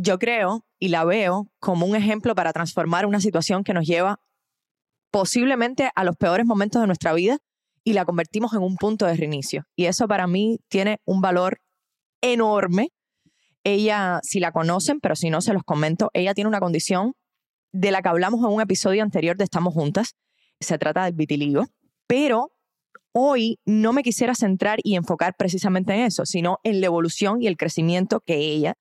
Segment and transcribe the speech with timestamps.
[0.00, 4.20] yo creo y la veo como un ejemplo para transformar una situación que nos lleva
[5.10, 7.38] posiblemente a los peores momentos de nuestra vida
[7.82, 9.64] y la convertimos en un punto de reinicio.
[9.74, 11.60] Y eso para mí tiene un valor
[12.20, 12.90] enorme.
[13.64, 17.14] Ella, si la conocen, pero si no se los comento, ella tiene una condición
[17.72, 20.14] de la que hablamos en un episodio anterior de Estamos Juntas.
[20.60, 21.64] Se trata del vitiligo.
[22.06, 22.52] Pero
[23.12, 27.46] hoy no me quisiera centrar y enfocar precisamente en eso, sino en la evolución y
[27.46, 28.74] el crecimiento que ella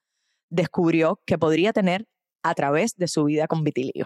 [0.49, 2.05] descubrió que podría tener
[2.43, 4.05] a través de su vida con vitiligo.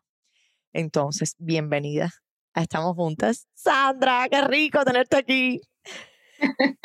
[0.73, 2.11] Entonces, bienvenida
[2.53, 3.47] a Estamos Juntas.
[3.53, 5.61] Sandra, qué rico tenerte aquí.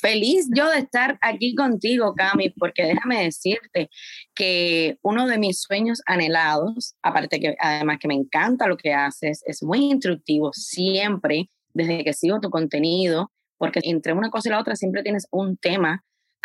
[0.00, 3.88] Feliz yo de estar aquí contigo, Cami, porque déjame decirte
[4.34, 9.42] que uno de mis sueños anhelados, aparte que además que me encanta lo que haces,
[9.46, 14.60] es muy instructivo siempre, desde que sigo tu contenido, porque entre una cosa y la
[14.60, 16.04] otra siempre tienes un tema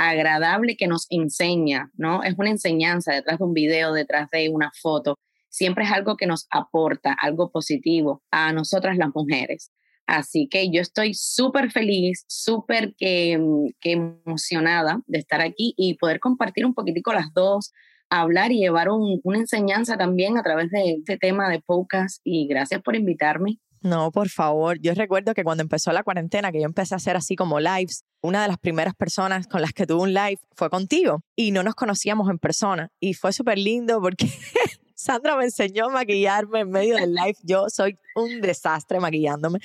[0.09, 2.23] agradable que nos enseña, ¿no?
[2.23, 5.19] Es una enseñanza detrás de un video, detrás de una foto.
[5.50, 9.72] Siempre es algo que nos aporta, algo positivo a nosotras las mujeres.
[10.07, 13.40] Así que yo estoy súper feliz, súper que,
[13.79, 17.72] que, emocionada de estar aquí y poder compartir un poquitico las dos,
[18.09, 22.22] hablar y llevar un, una enseñanza también a través de este tema de podcast.
[22.23, 23.59] Y gracias por invitarme.
[23.81, 24.80] No, por favor.
[24.80, 28.06] Yo recuerdo que cuando empezó la cuarentena, que yo empecé a hacer así como lives,
[28.22, 31.64] una de las primeras personas con las que tuve un live fue contigo y no
[31.64, 32.90] nos conocíamos en persona.
[33.00, 34.30] Y fue súper lindo porque
[34.96, 37.34] Sandra me enseñó a maquillarme en medio del live.
[37.41, 39.58] Yo soy un desastre maquillándome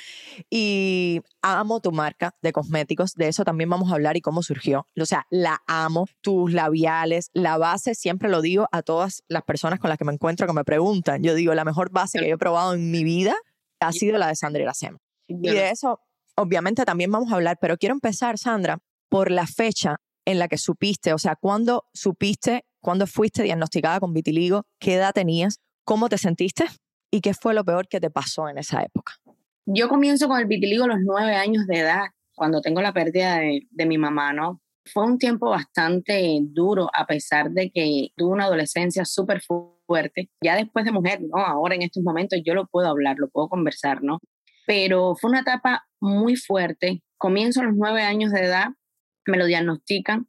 [0.48, 3.12] y amo tu marca de cosméticos.
[3.12, 4.86] De eso también vamos a hablar y cómo surgió.
[4.98, 6.06] O sea, la amo.
[6.22, 10.14] Tus labiales, la base, siempre lo digo a todas las personas con las que me
[10.14, 11.22] encuentro que me preguntan.
[11.22, 13.36] Yo digo, la mejor base que yo he probado en mi vida
[13.80, 14.98] ha sido la de Sandra Iracema.
[15.28, 16.00] Y de eso,
[16.36, 18.78] obviamente, también vamos a hablar, pero quiero empezar, Sandra,
[19.08, 24.12] por la fecha en la que supiste, o sea, ¿cuándo supiste, cuándo fuiste diagnosticada con
[24.12, 24.64] vitiligo?
[24.80, 25.60] ¿Qué edad tenías?
[25.84, 26.66] ¿Cómo te sentiste?
[27.12, 29.14] ¿Y qué fue lo peor que te pasó en esa época?
[29.66, 33.38] Yo comienzo con el vitiligo a los nueve años de edad, cuando tengo la pérdida
[33.38, 34.60] de, de mi mamá, ¿no?
[34.92, 39.75] Fue un tiempo bastante duro, a pesar de que tuve una adolescencia súper fuerte.
[40.42, 41.44] Ya después de mujer, ¿no?
[41.44, 44.20] Ahora en estos momentos yo lo puedo hablar, lo puedo conversar, ¿no?
[44.66, 47.02] Pero fue una etapa muy fuerte.
[47.18, 48.68] Comienzo a los nueve años de edad,
[49.26, 50.28] me lo diagnostican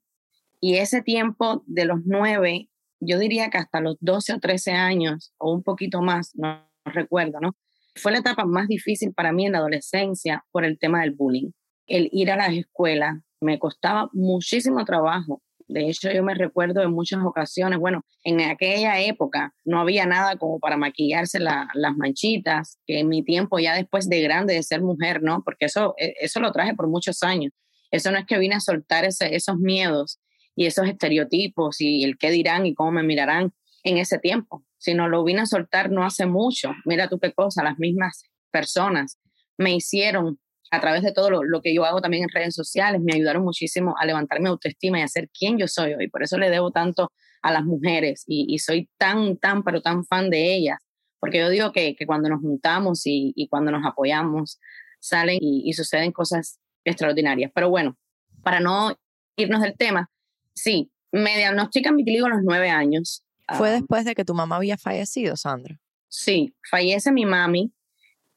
[0.60, 2.70] y ese tiempo de los nueve,
[3.00, 6.92] yo diría que hasta los 12 o 13 años o un poquito más, no, no
[6.92, 7.56] recuerdo, ¿no?
[7.96, 11.52] Fue la etapa más difícil para mí en la adolescencia por el tema del bullying.
[11.88, 15.42] El ir a las escuelas me costaba muchísimo trabajo.
[15.68, 20.38] De hecho, yo me recuerdo en muchas ocasiones, bueno, en aquella época no había nada
[20.38, 24.64] como para maquillarse la, las manchitas, que en mi tiempo ya después de grande de
[24.64, 25.44] ser mujer, ¿no?
[25.44, 27.52] Porque eso, eso lo traje por muchos años.
[27.92, 30.20] Eso no es que vine a soltar esos miedos
[30.56, 33.54] y esos estereotipos y el qué dirán y cómo me mirarán
[33.84, 36.74] en ese tiempo, sino lo vine a soltar no hace mucho.
[36.86, 39.20] Mira tú qué cosa, las mismas personas
[39.58, 40.40] me hicieron
[40.72, 43.44] a través de todo lo, lo, que yo hago también en redes sociales, me ayudaron
[43.44, 46.10] muchísimo a levantar mi autoestima y a ser quien yo soy hoy.
[46.10, 47.12] Por eso le debo tanto
[47.42, 50.80] a las mujeres y, y soy tan, tan, pero tan fan de ellas,
[51.20, 54.60] porque yo digo que, que cuando nos juntamos y, y, cuando nos apoyamos,
[55.00, 57.52] salen y, y suceden cosas extraordinarias.
[57.54, 57.98] Pero bueno,
[58.44, 58.96] para no
[59.36, 60.10] irnos del tema,
[60.54, 63.24] sí, me diagnostican vitiligo a los nueve años.
[63.58, 65.80] ¿Fue después de que tu mamá había fallecido, Sandra?
[66.10, 67.72] Sí, fallece mi mami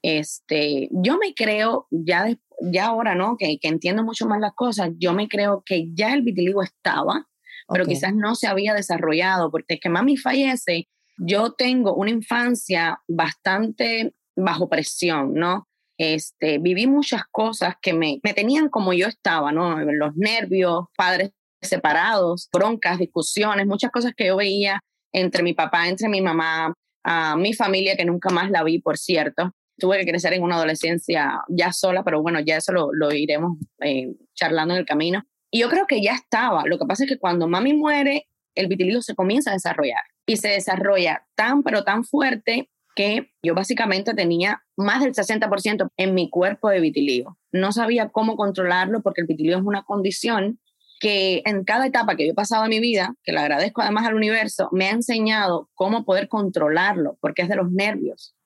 [0.02, 2.38] este, yo me creo, ya de,
[2.72, 3.36] ya ahora, ¿no?
[3.36, 7.26] Que, que entiendo mucho más las cosas, yo me creo que ya el vitiligo estaba,
[7.68, 10.88] pero quizás no se había desarrollado, porque es que mami fallece,
[11.18, 15.68] yo tengo una infancia bastante bajo presión, ¿no?
[15.98, 19.78] Este, viví muchas cosas que me, me tenían como yo estaba, ¿no?
[19.80, 21.30] Los nervios, padres
[21.62, 24.80] separados, broncas, discusiones, muchas cosas que yo veía
[25.12, 26.72] entre mi papá, entre mi mamá,
[27.04, 29.52] a mi familia, que nunca más la vi, por cierto.
[29.80, 33.58] Tuve que crecer en una adolescencia ya sola, pero bueno, ya eso lo, lo iremos
[33.80, 35.24] eh, charlando en el camino.
[35.50, 36.64] Y yo creo que ya estaba.
[36.66, 40.36] Lo que pasa es que cuando mami muere, el vitiligo se comienza a desarrollar y
[40.36, 46.30] se desarrolla tan, pero tan fuerte que yo básicamente tenía más del 60% en mi
[46.30, 47.38] cuerpo de vitiligo.
[47.52, 50.60] No sabía cómo controlarlo porque el vitiligo es una condición
[51.00, 54.06] que en cada etapa que yo he pasado en mi vida, que le agradezco además
[54.06, 58.36] al universo, me ha enseñado cómo poder controlarlo, porque es de los nervios.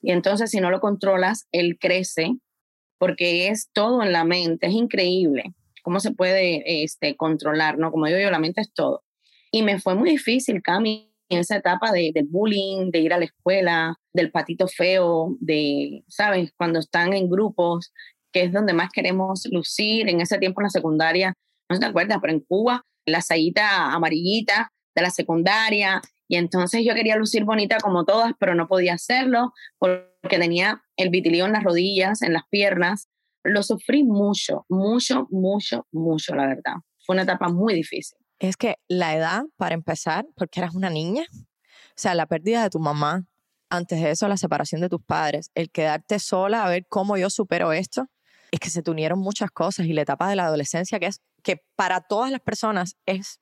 [0.00, 2.36] Y entonces si no lo controlas, él crece,
[2.98, 7.90] porque es todo en la mente, es increíble cómo se puede este, controlar, ¿no?
[7.90, 9.04] Como digo yo, la mente es todo.
[9.50, 13.18] Y me fue muy difícil, Cami, en esa etapa de, del bullying, de ir a
[13.18, 16.52] la escuela, del patito feo, de, ¿sabes?
[16.58, 17.92] Cuando están en grupos,
[18.32, 20.10] que es donde más queremos lucir.
[20.10, 21.34] En ese tiempo en la secundaria
[21.70, 26.94] no te acuerdas, pero en Cuba, la sayita amarillita de la secundaria, y entonces yo
[26.94, 31.64] quería lucir bonita como todas, pero no podía hacerlo porque tenía el vitiligo en las
[31.64, 33.08] rodillas, en las piernas.
[33.42, 36.74] Lo sufrí mucho, mucho, mucho, mucho, la verdad.
[37.06, 38.18] Fue una etapa muy difícil.
[38.38, 42.70] Es que la edad, para empezar, porque eras una niña, o sea, la pérdida de
[42.70, 43.24] tu mamá,
[43.70, 47.30] antes de eso la separación de tus padres, el quedarte sola a ver cómo yo
[47.30, 48.06] supero esto,
[48.50, 51.20] es que se te unieron muchas cosas y la etapa de la adolescencia que es
[51.42, 53.40] que para todas las personas es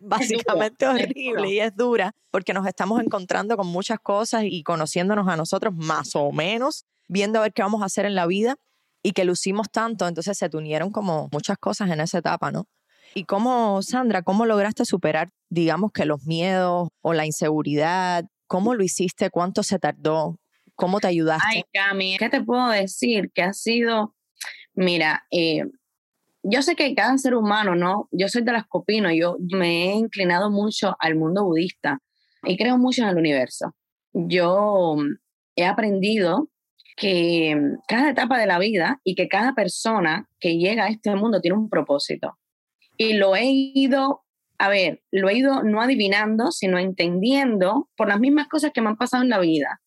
[0.00, 5.36] básicamente horrible y es dura porque nos estamos encontrando con muchas cosas y conociéndonos a
[5.36, 8.56] nosotros más o menos, viendo a ver qué vamos a hacer en la vida
[9.02, 12.66] y que lucimos tanto, entonces se te unieron como muchas cosas en esa etapa, ¿no?
[13.14, 18.24] ¿Y cómo, Sandra, cómo lograste superar, digamos que los miedos o la inseguridad?
[18.46, 19.30] ¿Cómo lo hiciste?
[19.30, 20.38] ¿Cuánto se tardó?
[20.74, 21.44] ¿Cómo te ayudaste?
[21.48, 23.30] Ay, Cami, ¿qué te puedo decir?
[23.34, 24.14] Que ha sido,
[24.74, 25.64] mira, eh,
[26.42, 28.08] yo sé que cada ser humano, ¿no?
[28.12, 31.98] Yo soy de las copinos, yo me he inclinado mucho al mundo budista
[32.44, 33.74] y creo mucho en el universo.
[34.12, 34.96] Yo
[35.56, 36.48] he aprendido
[36.96, 37.56] que
[37.86, 41.56] cada etapa de la vida y que cada persona que llega a este mundo tiene
[41.56, 42.38] un propósito.
[42.96, 44.24] Y lo he ido,
[44.58, 48.88] a ver, lo he ido no adivinando, sino entendiendo por las mismas cosas que me
[48.88, 49.80] han pasado en la vida.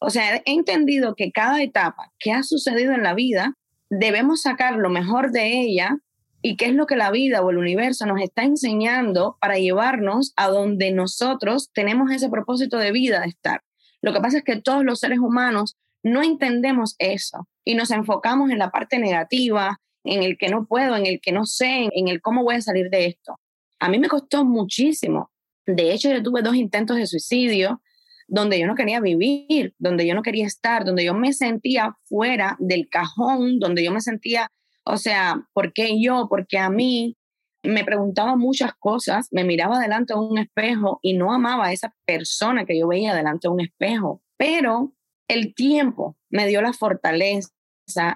[0.00, 3.54] O sea, he entendido que cada etapa que ha sucedido en la vida
[3.90, 5.98] debemos sacar lo mejor de ella
[6.42, 10.32] y qué es lo que la vida o el universo nos está enseñando para llevarnos
[10.36, 13.62] a donde nosotros tenemos ese propósito de vida de estar.
[14.02, 18.50] Lo que pasa es que todos los seres humanos no entendemos eso y nos enfocamos
[18.50, 22.08] en la parte negativa, en el que no puedo, en el que no sé, en
[22.08, 23.40] el cómo voy a salir de esto.
[23.80, 25.30] A mí me costó muchísimo.
[25.66, 27.80] De hecho, yo tuve dos intentos de suicidio
[28.28, 32.56] donde yo no quería vivir, donde yo no quería estar, donde yo me sentía fuera
[32.58, 34.50] del cajón, donde yo me sentía,
[34.84, 36.26] o sea, ¿por qué yo?
[36.28, 37.16] ¿Por qué a mí?
[37.62, 41.94] Me preguntaba muchas cosas, me miraba delante de un espejo y no amaba a esa
[42.04, 44.22] persona que yo veía delante de un espejo.
[44.36, 44.92] Pero
[45.28, 47.50] el tiempo me dio la fortaleza,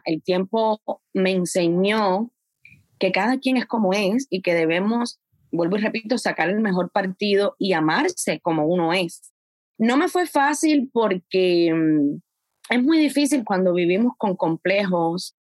[0.05, 0.81] el tiempo
[1.13, 2.31] me enseñó
[2.99, 5.21] que cada quien es como es y que debemos,
[5.51, 9.30] vuelvo y repito, sacar el mejor partido y amarse como uno es.
[9.81, 12.21] No me fue fácil porque mm,
[12.69, 15.39] es muy difícil cuando vivimos con complejos.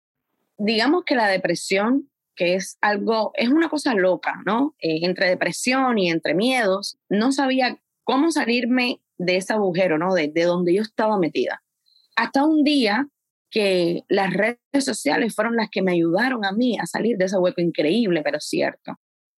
[0.56, 4.74] Digamos que la depresión, que es algo, es una cosa loca, ¿no?
[4.80, 10.14] Eh, entre depresión y entre miedos, no sabía cómo salirme de ese agujero, ¿no?
[10.14, 11.62] De, de donde yo estaba metida.
[12.16, 13.08] Hasta un día
[13.50, 17.36] que las redes sociales fueron las que me ayudaron a mí a salir de ese
[17.36, 18.94] hueco increíble, pero cierto.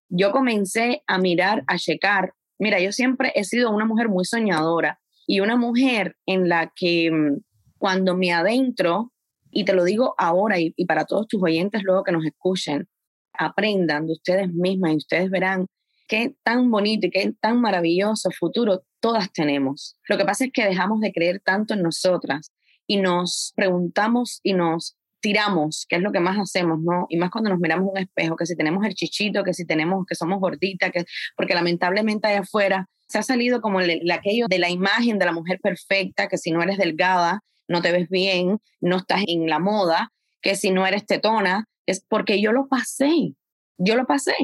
[0.09, 5.01] Yo comencé a mirar, a checar Mira, yo siempre he sido una mujer muy soñadora
[5.27, 7.41] y una mujer en la que mm,
[7.79, 9.13] cuando me adentro,
[9.51, 12.89] y te lo digo ahora y, para todos tus oyentes luego que nos escuchen,
[13.33, 15.67] aprendan de ustedes mismas y ustedes verán
[16.09, 19.97] qué tan bonito y qué tan maravilloso futuro todas tenemos.
[20.09, 22.53] Lo que pasa es que dejamos de creer tanto en nosotras
[22.87, 27.07] y nos preguntamos y nos tiramos, que es lo que más hacemos, ¿no?
[27.09, 30.05] Y más cuando nos miramos un espejo, que si tenemos el chichito, que si tenemos,
[30.07, 31.05] que somos gorditas, que,
[31.37, 35.33] porque lamentablemente allá afuera se ha salido como el, aquello de la imagen de la
[35.33, 39.59] mujer perfecta, que si no eres delgada, no te ves bien, no estás en la
[39.59, 40.13] moda,
[40.43, 43.35] que si no eres tetona, es porque yo lo pasé,
[43.79, 44.35] yo lo pasé.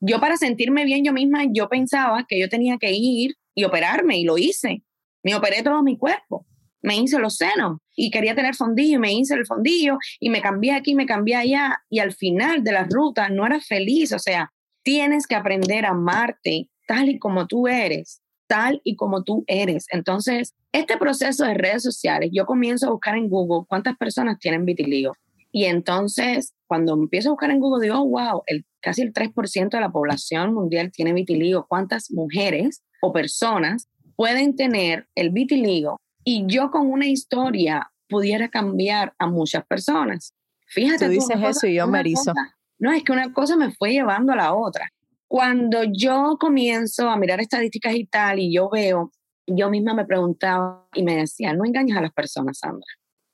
[0.00, 4.18] Yo para sentirme bien yo misma, yo pensaba que yo tenía que ir y operarme
[4.18, 4.84] y lo hice.
[5.24, 6.46] Me operé todo mi cuerpo
[6.82, 10.40] me hice los senos y quería tener fondillo y me hice el fondillo y me
[10.40, 14.12] cambié aquí, me cambié allá y al final de la ruta no era feliz.
[14.12, 19.24] O sea, tienes que aprender a amarte tal y como tú eres, tal y como
[19.24, 19.86] tú eres.
[19.90, 24.64] Entonces, este proceso de redes sociales, yo comienzo a buscar en Google cuántas personas tienen
[24.64, 25.12] vitiligo.
[25.50, 29.80] Y entonces, cuando empiezo a buscar en Google, digo, wow, el, casi el 3% de
[29.80, 31.66] la población mundial tiene vitiligo.
[31.66, 39.14] ¿Cuántas mujeres o personas pueden tener el vitiligo y yo con una historia pudiera cambiar
[39.18, 40.34] a muchas personas.
[40.66, 41.06] Fíjate.
[41.06, 42.34] Tú dices eso y yo me erizo.
[42.78, 44.90] No, es que una cosa me fue llevando a la otra.
[45.26, 49.10] Cuando yo comienzo a mirar estadísticas y tal, y yo veo,
[49.46, 52.92] yo misma me preguntaba y me decía, no engañes a las personas, Sandra.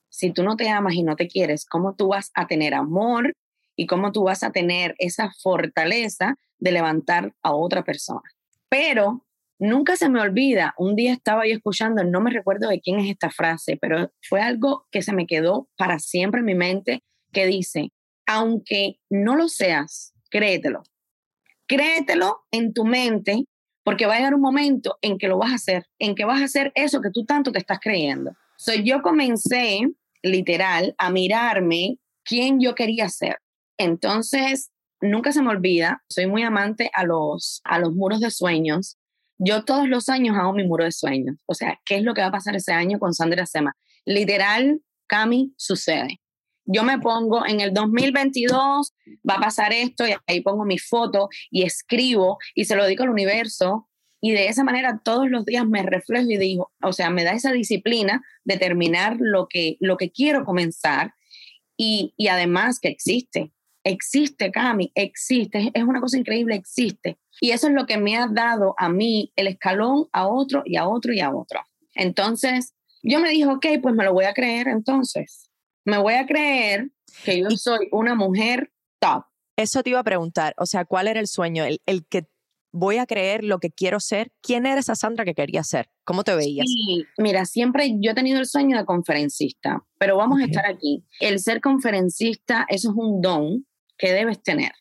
[0.08, 3.34] Si tú no te amas y no te quieres, ¿cómo tú vas a tener amor
[3.74, 8.30] y cómo tú vas a tener esa fortaleza de levantar a otra persona?
[8.68, 9.23] Pero
[9.58, 13.08] Nunca se me olvida, un día estaba yo escuchando, no me recuerdo de quién es
[13.08, 17.46] esta frase, pero fue algo que se me quedó para siempre en mi mente, que
[17.46, 17.92] dice,
[18.26, 20.82] aunque no lo seas, créetelo.
[21.68, 23.44] Créetelo en tu mente,
[23.84, 26.40] porque va a llegar un momento en que lo vas a hacer, en que vas
[26.40, 28.32] a hacer eso que tú tanto te estás creyendo.
[28.56, 29.80] So, yo comencé,
[30.22, 33.38] literal, a mirarme quién yo quería ser.
[33.78, 34.70] Entonces,
[35.00, 38.98] nunca se me olvida, soy muy amante a los, a los muros de sueños
[39.44, 41.36] yo todos los años hago mi muro de sueños.
[41.46, 43.76] O sea, ¿qué es lo que va a pasar ese año con Sandra Sema?
[44.04, 46.20] Literal, Cami, sucede.
[46.66, 48.94] Yo me pongo en el 2022,
[49.28, 53.04] va a pasar esto, y ahí pongo mi foto y escribo y se lo digo
[53.04, 53.88] al universo.
[54.20, 57.32] Y de esa manera todos los días me reflejo y digo, o sea, me da
[57.32, 61.12] esa disciplina de terminar lo que, lo que quiero comenzar
[61.76, 63.52] y, y además que existe.
[63.84, 65.70] Existe, Cami, existe.
[65.74, 67.18] Es una cosa increíble, existe.
[67.40, 70.76] Y eso es lo que me ha dado a mí el escalón a otro y
[70.76, 71.60] a otro y a otro.
[71.94, 75.50] Entonces, yo me dije, ok, pues me lo voy a creer entonces.
[75.84, 76.90] Me voy a creer
[77.24, 79.24] que yo soy una mujer top.
[79.56, 81.64] Eso te iba a preguntar, o sea, ¿cuál era el sueño?
[81.64, 82.26] El, el que
[82.74, 84.32] voy a creer lo que quiero ser.
[84.42, 85.90] ¿Quién era esa Sandra que quería ser?
[86.04, 86.66] ¿Cómo te veías?
[86.66, 91.04] Sí, mira, siempre yo he tenido el sueño de conferencista, pero vamos a estar aquí.
[91.20, 93.66] El ser conferencista, eso es un don
[93.98, 94.72] que debes tener.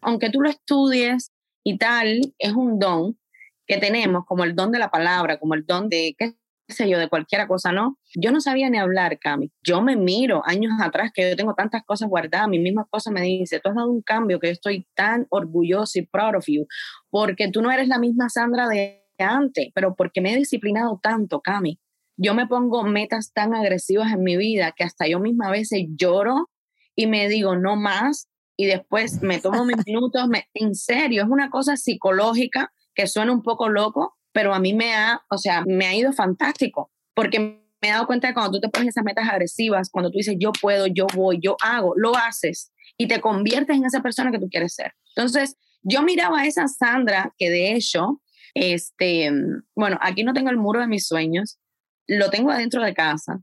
[0.00, 1.32] Aunque tú lo estudies,
[1.64, 3.18] y tal es un don
[3.66, 6.34] que tenemos, como el don de la palabra, como el don de, qué
[6.68, 7.98] sé yo, de cualquier cosa, ¿no?
[8.14, 9.50] Yo no sabía ni hablar, Cami.
[9.62, 13.22] Yo me miro años atrás que yo tengo tantas cosas guardadas, mi misma cosa me
[13.22, 16.66] dice, tú has dado un cambio que yo estoy tan orgulloso y proud of you,
[17.10, 21.40] porque tú no eres la misma Sandra de antes, pero porque me he disciplinado tanto,
[21.40, 21.78] Cami.
[22.16, 25.86] Yo me pongo metas tan agresivas en mi vida que hasta yo misma a veces
[25.96, 26.50] lloro
[26.94, 28.29] y me digo, no más,
[28.60, 33.32] y después me tomo mis minutos, me, en serio, es una cosa psicológica que suena
[33.32, 37.38] un poco loco, pero a mí me ha, o sea, me ha ido fantástico, porque
[37.38, 40.36] me he dado cuenta de cuando tú te pones esas metas agresivas, cuando tú dices
[40.38, 44.38] yo puedo, yo voy, yo hago, lo haces y te conviertes en esa persona que
[44.38, 44.92] tú quieres ser.
[45.16, 48.20] Entonces, yo miraba a esa Sandra que de hecho,
[48.52, 49.32] este,
[49.74, 51.58] bueno, aquí no tengo el muro de mis sueños,
[52.06, 53.40] lo tengo adentro de casa.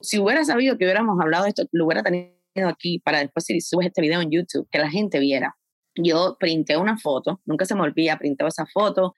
[0.00, 3.60] Si hubiera sabido que hubiéramos hablado de esto, lo hubiera tenido aquí para después si
[3.60, 5.56] subes este video en YouTube, que la gente viera.
[5.94, 9.14] Yo printé una foto, nunca se me olvida, printé esa foto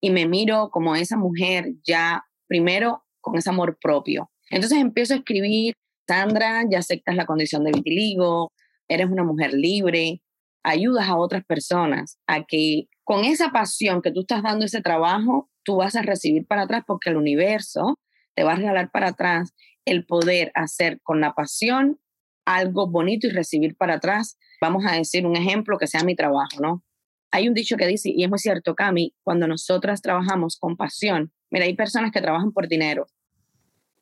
[0.00, 4.30] y me miro como esa mujer ya, primero con ese amor propio.
[4.50, 5.74] Entonces empiezo a escribir,
[6.06, 8.52] Sandra, ya aceptas la condición de vitiligo,
[8.88, 10.22] eres una mujer libre,
[10.62, 15.48] ayudas a otras personas a que con esa pasión que tú estás dando ese trabajo,
[15.62, 17.98] tú vas a recibir para atrás porque el universo
[18.34, 19.52] te va a regalar para atrás
[19.84, 21.98] el poder hacer con la pasión
[22.48, 26.60] algo bonito y recibir para atrás, vamos a decir un ejemplo que sea mi trabajo,
[26.60, 26.82] ¿no?
[27.30, 31.30] Hay un dicho que dice, y es muy cierto, Cami, cuando nosotras trabajamos con pasión,
[31.50, 33.06] mira, hay personas que trabajan por dinero.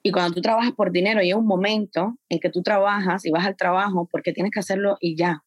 [0.03, 3.45] Y cuando tú trabajas por dinero, hay un momento en que tú trabajas y vas
[3.45, 5.43] al trabajo porque tienes que hacerlo y ya.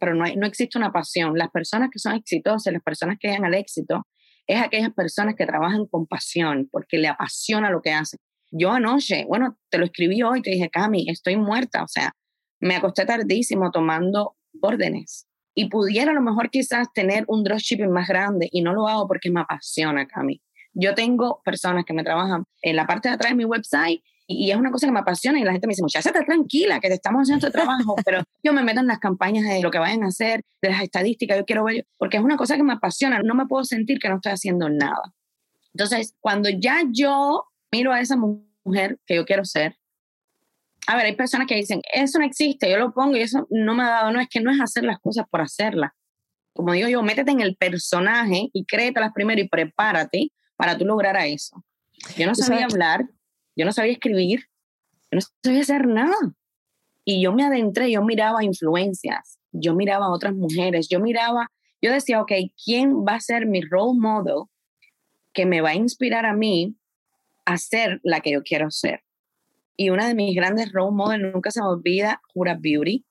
[0.00, 1.38] Pero no, no existe una pasión.
[1.38, 4.08] Las personas que son exitosas, las personas que llegan al éxito,
[4.48, 8.18] es aquellas personas que trabajan con pasión, porque le apasiona lo que hacen.
[8.50, 12.12] Yo anoche, bueno, te lo escribí hoy, te dije, Cami, estoy muerta, o sea,
[12.60, 18.08] me acosté tardísimo tomando órdenes y pudiera a lo mejor quizás tener un dropshipping más
[18.08, 20.42] grande y no lo hago porque me apasiona, Cami.
[20.72, 24.50] Yo tengo personas que me trabajan en la parte de atrás de mi website y,
[24.50, 26.88] es una cosa que me apasiona y la gente me dice, muchacha, está tranquila, que
[26.88, 29.78] te estamos haciendo este trabajo, pero yo me meto en las campañas de lo que
[29.78, 32.72] vayan a hacer, de las estadísticas, yo quiero ver, porque es una cosa que me
[32.72, 35.14] apasiona, no me puedo sentir que no estoy haciendo nada.
[35.74, 39.76] Entonces, cuando ya yo miro a esa mujer que yo quiero ser,
[40.86, 43.74] a ver, hay personas que dicen, eso no existe, yo lo pongo y eso no
[43.74, 45.92] me ha dado, no, es que no es hacer las cosas por hacerlas.
[46.52, 51.16] Como digo yo, métete en el personaje y créetelas primero y prepárate para tú lograr
[51.16, 51.64] a eso.
[52.16, 53.08] Yo no sabía hablar,
[53.56, 54.44] yo no sabía escribir,
[55.10, 56.16] yo no sabía hacer nada.
[57.04, 61.50] Y yo me adentré, yo miraba influencias, yo miraba a otras mujeres, yo miraba,
[61.82, 64.44] yo decía, ok, ¿quién va a ser mi role model
[65.32, 66.76] que me va a inspirar a mí
[67.44, 69.03] a ser la que yo quiero ser?
[69.76, 73.04] Y una de mis grandes role models, nunca se me olvida, Jura Beauty,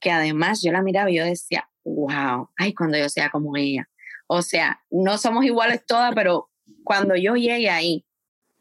[0.00, 3.88] que además yo la miraba y yo decía, wow, ay, cuando yo sea como ella.
[4.26, 6.50] O sea, no somos iguales todas, pero
[6.84, 8.04] cuando yo llegué ahí,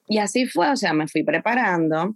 [0.07, 2.15] y así fue, o sea, me fui preparando,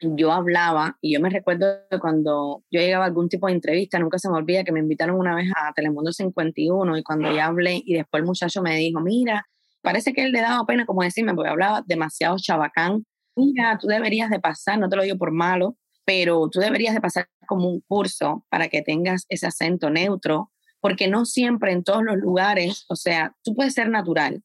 [0.00, 1.66] yo hablaba, y yo me recuerdo
[2.00, 5.16] cuando yo llegaba a algún tipo de entrevista, nunca se me olvida que me invitaron
[5.18, 9.00] una vez a Telemundo 51, y cuando ya hablé, y después el muchacho me dijo,
[9.00, 9.46] mira,
[9.80, 13.04] parece que él le daba pena como decirme, porque hablaba demasiado chabacán,
[13.36, 17.00] mira, tú deberías de pasar, no te lo digo por malo, pero tú deberías de
[17.00, 22.02] pasar como un curso para que tengas ese acento neutro, porque no siempre en todos
[22.02, 24.42] los lugares, o sea, tú puedes ser natural,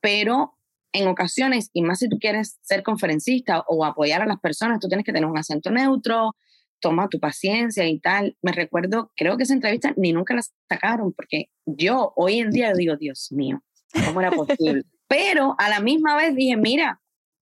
[0.00, 0.56] pero
[0.92, 4.88] en ocasiones, y más si tú quieres ser conferencista o apoyar a las personas, tú
[4.88, 6.34] tienes que tener un acento neutro,
[6.80, 8.36] toma tu paciencia y tal.
[8.42, 12.72] Me recuerdo, creo que esa entrevista ni nunca la sacaron, porque yo hoy en día
[12.72, 13.62] digo, Dios mío,
[14.04, 14.82] ¿cómo era posible?
[15.08, 17.00] Pero a la misma vez dije, mira,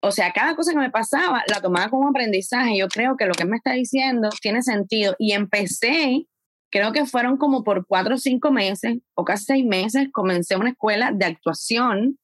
[0.02, 2.78] o sea, cada cosa que me pasaba la tomaba como aprendizaje.
[2.78, 5.16] Yo creo que lo que me está diciendo tiene sentido.
[5.20, 6.26] Y empecé,
[6.72, 10.72] creo que fueron como por cuatro o cinco meses o casi seis meses, comencé una
[10.72, 12.18] escuela de actuación,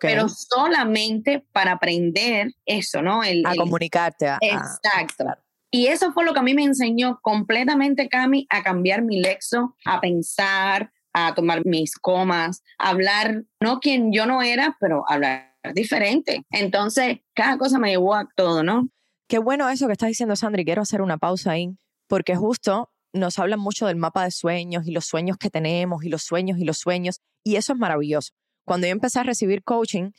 [0.00, 3.22] pero solamente para aprender eso, ¿no?
[3.22, 4.32] El, a comunicarte.
[4.40, 5.24] exacto.
[5.70, 9.74] Y eso fue lo que a mí me enseñó completamente, Cami, a cambiar mi lexo,
[9.86, 15.51] a pensar, a tomar mis comas, a hablar, no quien yo no era, pero hablar
[15.74, 16.44] diferente.
[16.50, 18.88] Entonces, cada cosa me llevó a todo, ¿no?
[19.28, 21.70] Qué bueno eso que estás diciendo, Sandra, y quiero hacer una pausa ahí,
[22.08, 26.08] porque justo nos hablan mucho del mapa de sueños y los sueños que tenemos y
[26.08, 28.32] los sueños y los sueños, y eso es maravilloso.
[28.64, 30.10] Cuando yo empecé a recibir coaching,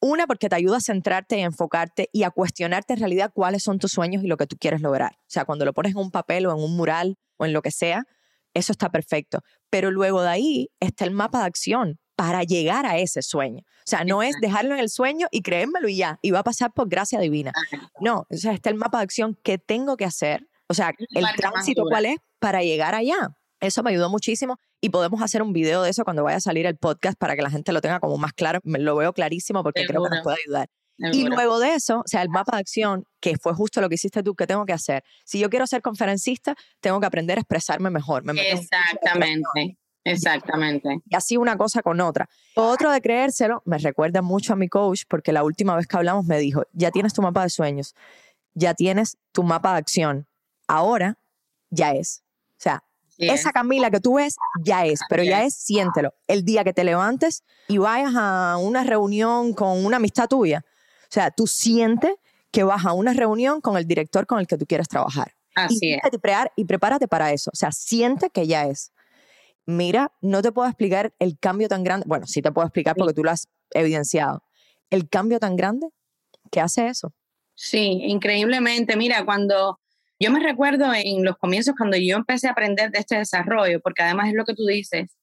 [0.00, 3.78] una, porque te ayuda a centrarte y enfocarte y a cuestionarte en realidad cuáles son
[3.78, 5.12] tus sueños y lo que tú quieres lograr.
[5.18, 7.60] O sea, cuando lo pones en un papel o en un mural o en lo
[7.60, 8.04] que sea,
[8.54, 9.40] eso está perfecto.
[9.68, 13.62] Pero luego de ahí está el mapa de acción para llegar a ese sueño.
[13.62, 16.44] O sea, no es dejarlo en el sueño y creérmelo y ya, y va a
[16.44, 17.50] pasar por gracia divina.
[17.98, 20.46] No, o sea, está el mapa de acción que tengo que hacer.
[20.68, 23.30] O sea, el tránsito cuál es para llegar allá.
[23.58, 26.66] Eso me ayudó muchísimo y podemos hacer un video de eso cuando vaya a salir
[26.66, 28.60] el podcast para que la gente lo tenga como más claro.
[28.64, 30.68] Me lo veo clarísimo porque creo que nos puede ayudar.
[30.98, 33.94] Y luego de eso, o sea, el mapa de acción, que fue justo lo que
[33.94, 35.02] hiciste tú, que tengo que hacer.
[35.24, 38.24] Si yo quiero ser conferencista, tengo que aprender a expresarme mejor.
[38.36, 39.78] Exactamente.
[40.04, 41.00] Exactamente.
[41.08, 42.28] Y así una cosa con otra.
[42.54, 46.24] Otro de creérselo me recuerda mucho a mi coach porque la última vez que hablamos
[46.24, 47.94] me dijo, ya tienes tu mapa de sueños,
[48.54, 50.26] ya tienes tu mapa de acción,
[50.66, 51.18] ahora
[51.70, 52.22] ya es.
[52.52, 52.82] O sea,
[53.18, 56.14] esa Camila que tú ves ya es, pero ya es, siéntelo.
[56.26, 60.64] El día que te levantes y vayas a una reunión con una amistad tuya,
[61.02, 62.14] o sea, tú sientes
[62.50, 65.34] que vas a una reunión con el director con el que tú quieres trabajar.
[65.54, 66.00] Así es.
[66.56, 67.50] y prepárate para eso.
[67.52, 68.92] O sea, siente que ya es
[69.70, 73.14] mira, no te puedo explicar el cambio tan grande, bueno, sí te puedo explicar porque
[73.14, 74.44] tú lo has evidenciado,
[74.90, 75.88] el cambio tan grande
[76.50, 77.14] que hace eso.
[77.54, 78.96] Sí, increíblemente.
[78.96, 79.80] Mira, cuando
[80.18, 84.02] yo me recuerdo en los comienzos, cuando yo empecé a aprender de este desarrollo, porque
[84.02, 85.16] además es lo que tú dices,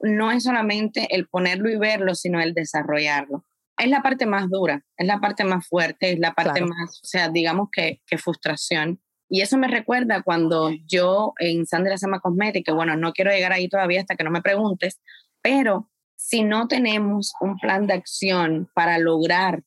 [0.00, 3.44] no es solamente el ponerlo y verlo, sino el desarrollarlo.
[3.78, 7.06] Es la parte más dura, es la parte más fuerte, es la parte más, o
[7.06, 9.00] sea, digamos que, que frustración.
[9.34, 13.66] Y eso me recuerda cuando yo en Sandra Sama Cosmética, bueno, no quiero llegar ahí
[13.66, 15.00] todavía hasta que no me preguntes,
[15.40, 19.62] pero si no tenemos un plan de acción para lograr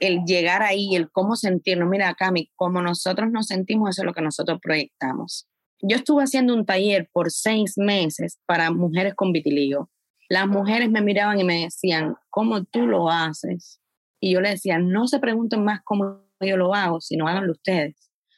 [0.00, 4.14] el llegar ahí, el cómo sentirnos, mira, Cami, como nosotros nos sentimos, eso es lo
[4.14, 5.46] que nosotros proyectamos.
[5.80, 9.90] Yo estuve haciendo un taller por seis meses para mujeres con vitiligo.
[10.28, 13.80] Las mujeres me miraban y me decían, ¿cómo tú lo haces?
[14.18, 17.94] Y yo le decía, no se pregunten más cómo yo lo hago, sino háganlo ustedes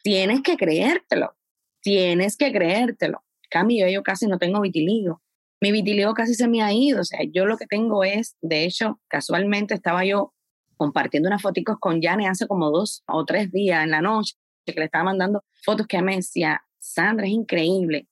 [0.07, 1.37] tienes que creértelo,
[1.83, 3.25] tienes que creértelo.
[3.51, 5.21] Cami, yo, casi no tengo vitiligo.
[5.61, 7.01] Mi vitiligo casi se me ha ido.
[7.01, 10.33] O sea, yo lo que tengo es, de hecho, casualmente estaba yo
[10.77, 14.75] compartiendo unas fotos con Jane hace como dos o tres días en la noche, que
[14.75, 18.07] le estaba mandando fotos que me decía, Sandra, es increíble.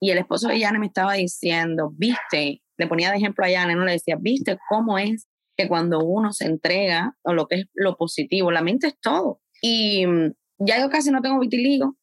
[0.00, 3.74] Y el esposo de Jane me estaba diciendo, viste, le ponía de ejemplo a Jane,
[3.74, 7.66] no le decía, viste cómo es que cuando uno se entrega o lo que es
[7.74, 9.42] lo positivo, la mente es todo.
[9.60, 11.96] Y mm, ya yo casi no tengo vitiligo.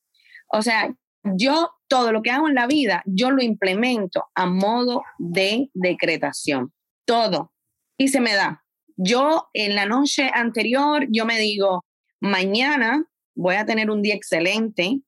[0.50, 5.04] O sea, yo todo lo que hago en la vida, yo lo implemento a modo
[5.18, 6.74] de decretación.
[7.06, 7.52] Todo.
[7.98, 8.64] Y se me da.
[8.98, 11.86] Yo en la noche anterior, yo me digo,
[12.20, 15.00] mañana voy a tener un día excelente.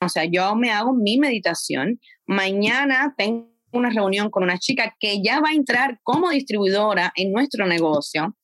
[0.00, 2.00] O sea, yo me hago mi meditación.
[2.26, 7.32] Mañana tengo una reunión con una chica que ya va a entrar como distribuidora en
[7.32, 8.36] nuestro negocio,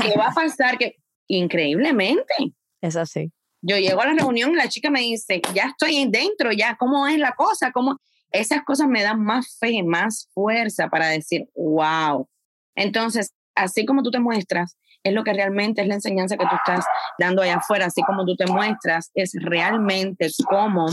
[0.00, 2.34] que va a pasar que increíblemente.
[2.80, 3.32] Es así.
[3.60, 7.06] Yo llego a la reunión y la chica me dice, ya estoy dentro, ya, ¿cómo
[7.06, 7.72] es la cosa?
[7.72, 7.98] ¿Cómo?
[8.30, 12.28] Esas cosas me dan más fe, más fuerza para decir, wow.
[12.74, 16.56] Entonces, así como tú te muestras, es lo que realmente es la enseñanza que tú
[16.56, 16.84] estás
[17.18, 20.86] dando allá afuera, así como tú te muestras, es realmente cómo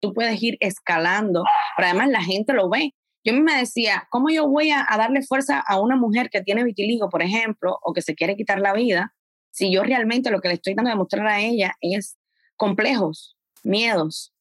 [0.00, 1.44] tú puedes ir escalando,
[1.76, 2.94] pero además la gente lo ve.
[3.24, 7.08] Yo me decía, ¿cómo yo voy a, darle fuerza a una mujer que tiene vitiligo,
[7.08, 9.14] por ejemplo, o que se quiere quitar la vida,
[9.52, 12.18] si yo realmente lo que le estoy dando a demostrar a ella es
[12.56, 14.32] complejos, miedos?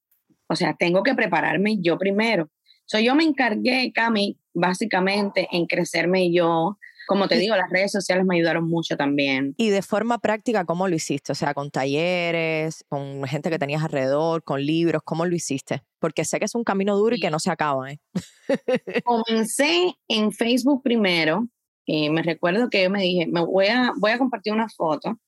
[0.47, 2.50] O sea, tengo que prepararme yo primero.
[2.86, 8.26] So, yo me encargué, Cami, básicamente en crecerme yo, como te digo, las redes sociales
[8.26, 9.54] me ayudaron mucho también.
[9.58, 11.32] Y de forma práctica, ¿cómo lo hiciste?
[11.34, 15.84] O sea, con talleres, con gente que tenías alrededor, con libros, ¿cómo lo hiciste?
[16.00, 17.91] Porque sé que es un camino duro y que no se acaba.
[17.91, 18.00] ¿eh?
[19.04, 21.47] Comencé en Facebook primero.
[21.93, 25.19] Y me recuerdo que yo me dije, me voy a, voy a compartir una foto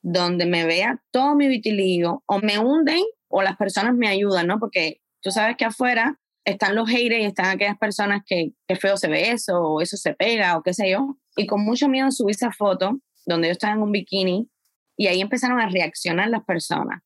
[0.00, 4.58] donde me vea todo mi vitiligo o me hunden o las personas me ayudan, ¿no?
[4.58, 8.96] Porque tú sabes que afuera están los haters y están aquellas personas que, que feo
[8.96, 11.18] se ve eso, o eso se pega, o qué sé yo.
[11.36, 14.48] Y con mucho miedo subí esa foto donde yo estaba en un bikini
[14.96, 17.02] y ahí empezaron a reaccionar las personas.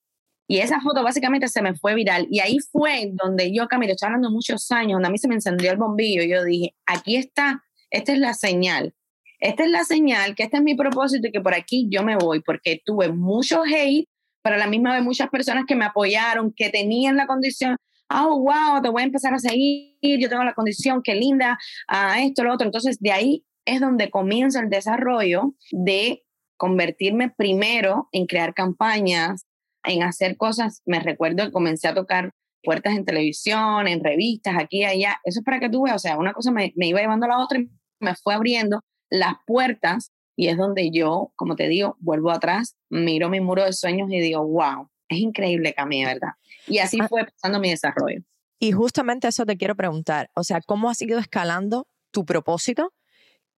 [0.47, 2.29] Y esa foto básicamente se me fue viral.
[2.31, 5.35] Y ahí fue donde yo, Camilo, estoy hablando muchos años, donde a mí se me
[5.35, 6.23] encendió el bombillo.
[6.23, 8.95] Y yo dije, aquí está, esta es la señal.
[9.39, 12.17] Esta es la señal, que este es mi propósito y que por aquí yo me
[12.17, 14.09] voy, porque tuve mucho hate,
[14.43, 17.77] pero a la misma vez muchas personas que me apoyaron, que tenían la condición,
[18.09, 22.13] oh, wow, te voy a empezar a seguir, yo tengo la condición, qué linda, a
[22.13, 22.67] ah, esto, lo otro.
[22.67, 26.23] Entonces, de ahí es donde comienza el desarrollo de
[26.57, 29.47] convertirme primero en crear campañas,
[29.85, 30.83] en hacer cosas.
[30.87, 35.21] Me recuerdo que comencé a tocar puertas en televisión, en revistas, aquí y allá.
[35.25, 37.31] Eso es para que tú veas, o sea, una cosa me, me iba llevando a
[37.31, 37.69] la otra y
[38.03, 43.29] me fue abriendo las puertas y es donde yo, como te digo, vuelvo atrás, miro
[43.29, 46.33] mi muro de sueños y digo, wow, es increíble, Camila, ¿verdad?
[46.67, 47.09] Y así ah.
[47.09, 48.23] fue pasando mi desarrollo.
[48.59, 52.93] Y justamente eso te quiero preguntar, o sea, ¿cómo has ido escalando tu propósito?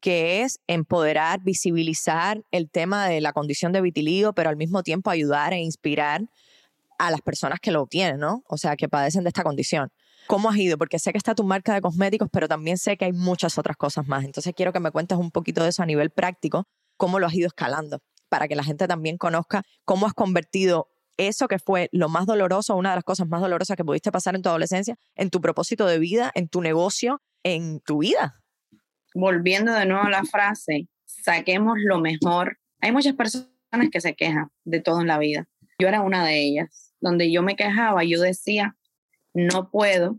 [0.05, 5.09] que es empoderar, visibilizar el tema de la condición de vitiligo, pero al mismo tiempo
[5.09, 6.27] ayudar e inspirar
[6.99, 8.43] a las personas que lo tienen, ¿no?
[8.47, 9.91] O sea, que padecen de esta condición.
[10.27, 10.79] ¿Cómo has ido?
[10.79, 13.77] Porque sé que está tu marca de cosméticos, pero también sé que hay muchas otras
[13.77, 14.25] cosas más.
[14.25, 17.35] Entonces quiero que me cuentes un poquito de eso a nivel práctico, cómo lo has
[17.35, 22.09] ido escalando, para que la gente también conozca cómo has convertido eso que fue lo
[22.09, 25.31] más doloroso, una de las cosas más dolorosas que pudiste pasar en tu adolescencia, en
[25.31, 28.43] tu propósito de vida, en tu negocio, en tu vida.
[29.15, 32.59] Volviendo de nuevo a la frase, saquemos lo mejor.
[32.81, 33.49] Hay muchas personas
[33.93, 35.47] que se quejan de todo en la vida.
[35.79, 38.77] Yo era una de ellas, donde yo me quejaba, yo decía,
[39.35, 40.19] no puedo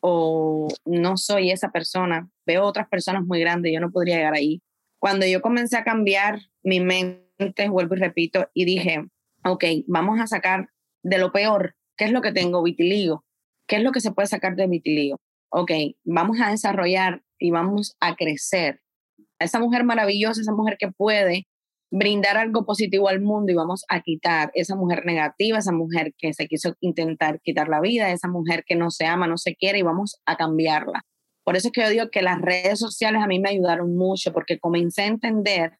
[0.00, 2.28] o no soy esa persona.
[2.46, 4.62] Veo otras personas muy grandes, yo no podría llegar ahí.
[4.98, 9.04] Cuando yo comencé a cambiar mi mente, vuelvo y repito, y dije,
[9.44, 10.68] ok, vamos a sacar
[11.02, 12.62] de lo peor, ¿qué es lo que tengo?
[12.62, 13.24] Vitiligo.
[13.66, 15.20] ¿Qué es lo que se puede sacar de vitiligo?
[15.50, 15.72] Ok,
[16.04, 18.80] vamos a desarrollar y vamos a crecer.
[19.38, 21.46] esa mujer maravillosa, esa mujer que puede
[21.92, 26.32] brindar algo positivo al mundo y vamos a quitar esa mujer negativa, esa mujer que
[26.32, 29.78] se quiso intentar quitar la vida, esa mujer que no se ama, no se quiere
[29.78, 31.02] y vamos a cambiarla.
[31.44, 34.32] Por eso es que yo digo que las redes sociales a mí me ayudaron mucho
[34.32, 35.72] porque comencé a entender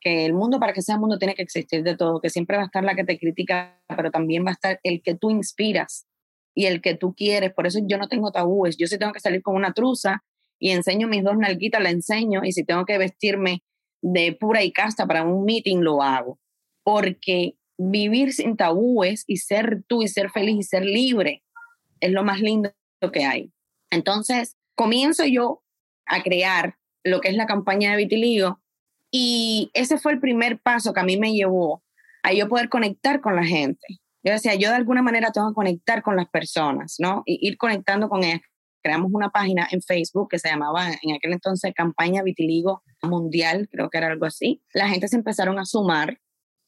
[0.00, 2.62] que el mundo para que sea mundo tiene que existir de todo, que siempre va
[2.62, 6.06] a estar la que te critica, pero también va a estar el que tú inspiras
[6.54, 7.52] y el que tú quieres.
[7.52, 8.78] Por eso yo no tengo tabúes.
[8.78, 10.22] Yo si tengo que salir con una truza
[10.58, 12.40] y enseño mis dos nalguitas, la enseño.
[12.44, 13.62] Y si tengo que vestirme
[14.02, 16.38] de pura y casta para un meeting, lo hago.
[16.82, 21.42] Porque vivir sin tabúes y ser tú y ser feliz y ser libre
[22.00, 22.72] es lo más lindo
[23.12, 23.52] que hay.
[23.90, 25.62] Entonces, comienzo yo
[26.06, 28.60] a crear lo que es la campaña de vitiligo
[29.10, 31.82] y ese fue el primer paso que a mí me llevó
[32.22, 33.86] a yo poder conectar con la gente.
[34.22, 37.22] Yo decía, yo de alguna manera tengo que conectar con las personas, ¿no?
[37.24, 38.40] Y ir conectando con ellas.
[38.88, 43.90] Creamos una página en Facebook que se llamaba en aquel entonces Campaña Vitiligo Mundial, creo
[43.90, 44.62] que era algo así.
[44.72, 46.18] La gente se empezaron a sumar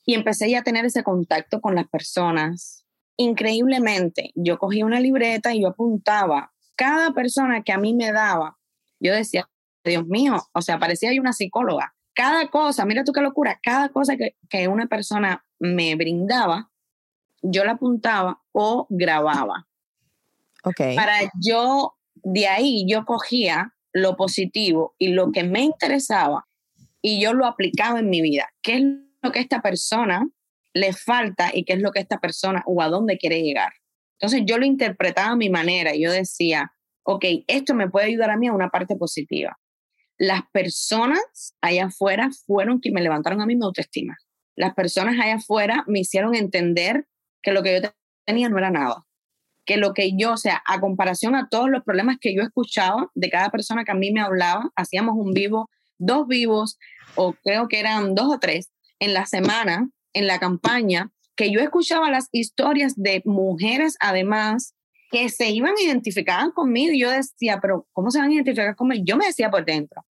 [0.05, 2.85] y empecé ya a tener ese contacto con las personas.
[3.17, 8.59] Increíblemente, yo cogí una libreta y yo apuntaba cada persona que a mí me daba.
[8.99, 9.49] Yo decía,
[9.83, 13.89] Dios mío, o sea, parecía yo una psicóloga cada cosa, mira tú qué locura, cada
[13.89, 16.71] cosa que, que una persona me brindaba,
[17.41, 19.67] yo la apuntaba o grababa.
[20.63, 20.97] Okay.
[20.97, 26.47] Para yo, de ahí yo cogía lo positivo y lo que me interesaba
[27.03, 28.49] y yo lo aplicaba en mi vida.
[28.63, 28.83] ¿Qué es
[29.23, 30.29] lo que esta persona
[30.73, 33.73] le falta y qué es lo que esta persona o a dónde quiere llegar?
[34.19, 36.73] Entonces yo lo interpretaba a mi manera y yo decía,
[37.05, 39.59] ok, esto me puede ayudar a mí a una parte positiva
[40.21, 44.19] las personas allá afuera fueron quienes me levantaron a mí mi autoestima.
[44.55, 47.07] las personas allá afuera me hicieron entender
[47.43, 47.89] que lo que yo
[48.27, 49.07] tenía no era nada.
[49.71, 53.09] Que lo que yo, o sea, a comparación a todos los problemas que yo escuchaba
[53.15, 56.77] de cada persona que a mí me hablaba, hacíamos un vivo, dos vivos,
[57.15, 61.61] o creo que eran dos o tres en la semana, en la campaña, que yo
[61.61, 64.75] escuchaba las historias de mujeres, además,
[65.13, 66.93] que se iban a identificar conmigo.
[66.93, 69.05] Y yo decía, pero ¿cómo se van a identificar conmigo?
[69.07, 70.05] Yo me decía por dentro,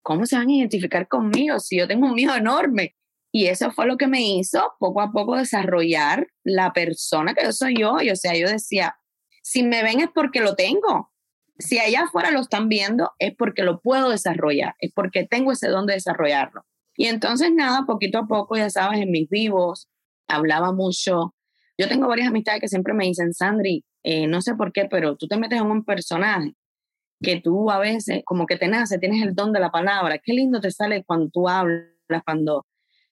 [0.00, 2.96] ¿cómo se van a identificar conmigo si yo tengo un miedo enorme?
[3.30, 7.52] Y eso fue lo que me hizo poco a poco desarrollar la persona que yo
[7.52, 7.96] soy yo.
[7.96, 8.96] O sea, yo decía,
[9.52, 11.12] si me ven es porque lo tengo.
[11.58, 15.68] Si allá afuera lo están viendo es porque lo puedo desarrollar, es porque tengo ese
[15.68, 16.64] don de desarrollarlo.
[16.96, 19.90] Y entonces nada, poquito a poco, ya sabes, en mis vivos
[20.26, 21.34] hablaba mucho.
[21.76, 25.16] Yo tengo varias amistades que siempre me dicen, Sandri, eh, no sé por qué, pero
[25.16, 26.54] tú te metes en un personaje
[27.20, 30.16] que tú a veces como que te nace, tienes el don de la palabra.
[30.16, 31.84] Qué lindo te sale cuando tú hablas,
[32.24, 32.64] cuando...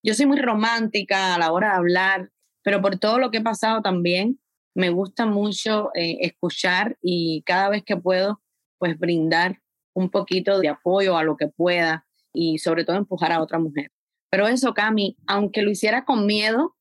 [0.02, 2.30] Yo soy muy romántica a la hora de hablar,
[2.62, 4.40] pero por todo lo que he pasado también,
[4.74, 8.40] me gusta mucho eh, escuchar y cada vez que puedo,
[8.78, 9.60] pues brindar
[9.94, 13.90] un poquito de apoyo a lo que pueda y sobre todo empujar a otra mujer.
[14.30, 16.76] Pero eso, Cami, aunque lo hiciera con miedo,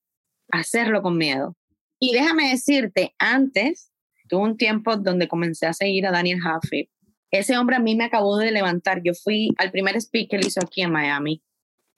[0.52, 1.56] hacerlo con miedo.
[2.00, 3.92] Y déjame decirte, antes
[4.28, 6.90] tuve un tiempo donde comencé a seguir a Daniel Huffy.
[7.32, 9.02] Ese hombre a mí me acabó de levantar.
[9.04, 11.42] Yo fui al primer speak que él hizo aquí en Miami.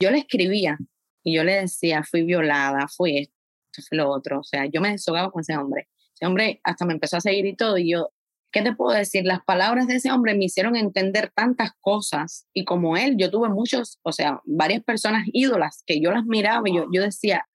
[0.00, 0.78] Yo le escribía
[1.22, 3.34] y yo le decía, fui violada, fui esto,
[3.80, 4.40] fui lo otro.
[4.40, 5.88] O sea, yo me desahogaba con ese hombre.
[6.14, 7.78] Ese hombre hasta me empezó a seguir y todo.
[7.78, 8.10] Y yo,
[8.50, 9.24] ¿qué te puedo decir?
[9.24, 12.46] Las palabras de ese hombre me hicieron entender tantas cosas.
[12.52, 16.68] Y como él, yo tuve muchos, o sea, varias personas ídolas que yo las miraba
[16.68, 17.48] y yo, yo decía,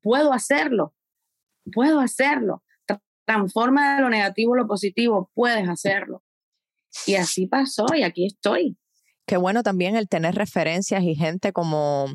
[0.00, 0.94] puedo hacerlo,
[1.72, 2.64] puedo hacerlo.
[3.26, 6.22] Transforma de lo negativo lo positivo, puedes hacerlo.
[7.06, 8.78] Y así pasó y aquí estoy.
[9.26, 12.06] Qué bueno también el tener referencias y gente como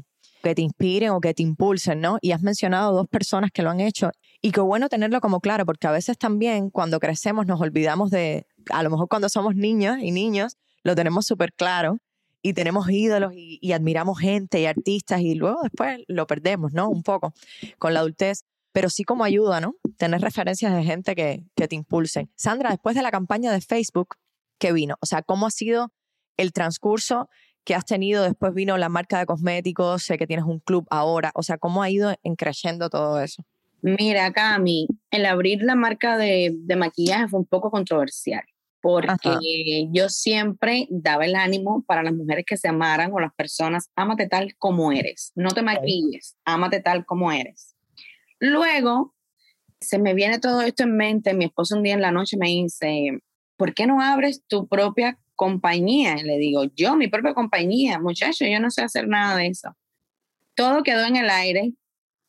[0.44, 2.18] que te inspiren o que te impulsen, ¿no?
[2.22, 5.66] Y has mencionado dos personas que lo han hecho y qué bueno tenerlo como claro,
[5.66, 9.98] porque a veces también cuando crecemos nos olvidamos de, a lo mejor cuando somos niños
[10.02, 11.98] y niños, lo tenemos súper claro
[12.42, 16.90] y tenemos ídolos y, admiramos gente y artistas y luego después lo perdemos, ¿no?
[16.90, 17.34] Un poco
[17.80, 19.76] con la adultez, pero sí como ayuda, ¿no?
[19.98, 22.30] Tener referencias de gente que, que te impulsen.
[22.36, 24.18] Sandra, después de la campaña de Facebook,
[24.60, 24.98] ¿qué vino?
[25.00, 25.94] O sea, ¿cómo ha sido
[26.36, 27.30] el transcurso
[27.64, 28.24] que has tenido?
[28.24, 31.84] Después vino la marca de cosméticos, sé que tienes un club ahora, o sea, ¿cómo
[31.84, 33.44] ha ido en creciendo todo eso?
[33.82, 38.44] Mira, Cami, el abrir la marca de, de maquillaje fue un poco controversial
[38.84, 43.90] porque yo siempre daba el ánimo para las mujeres que se amaran o las personas,
[43.96, 47.78] ámate tal como eres, no te maquilles, ámate tal como eres.
[48.40, 49.16] Luego,
[49.80, 52.48] se me viene todo esto en mente, mi esposo un día en la noche me
[52.48, 53.20] dice,
[53.56, 56.16] ¿por qué no abres tu propia compañía?
[56.16, 59.76] le digo, yo, mi propia compañía, muchacho, yo no sé hacer nada de eso.
[60.56, 61.74] Todo quedó en el aire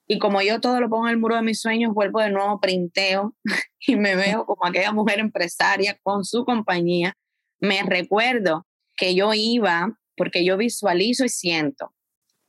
[0.07, 2.61] y como yo todo lo pongo en el muro de mis sueños, vuelvo de nuevo,
[2.61, 3.35] printeo
[3.87, 7.17] y me veo como aquella mujer empresaria con su compañía.
[7.61, 11.95] Me recuerdo que yo iba, porque yo visualizo y siento,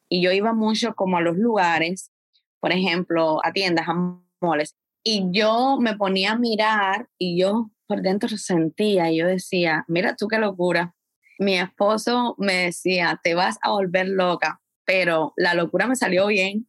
[0.09, 2.11] y yo iba mucho como a los lugares,
[2.59, 8.02] por ejemplo, a tiendas, a moles, y yo me ponía a mirar y yo por
[8.02, 10.95] dentro sentía y yo decía, mira tú qué locura.
[11.38, 16.67] Mi esposo me decía, te vas a volver loca, pero la locura me salió bien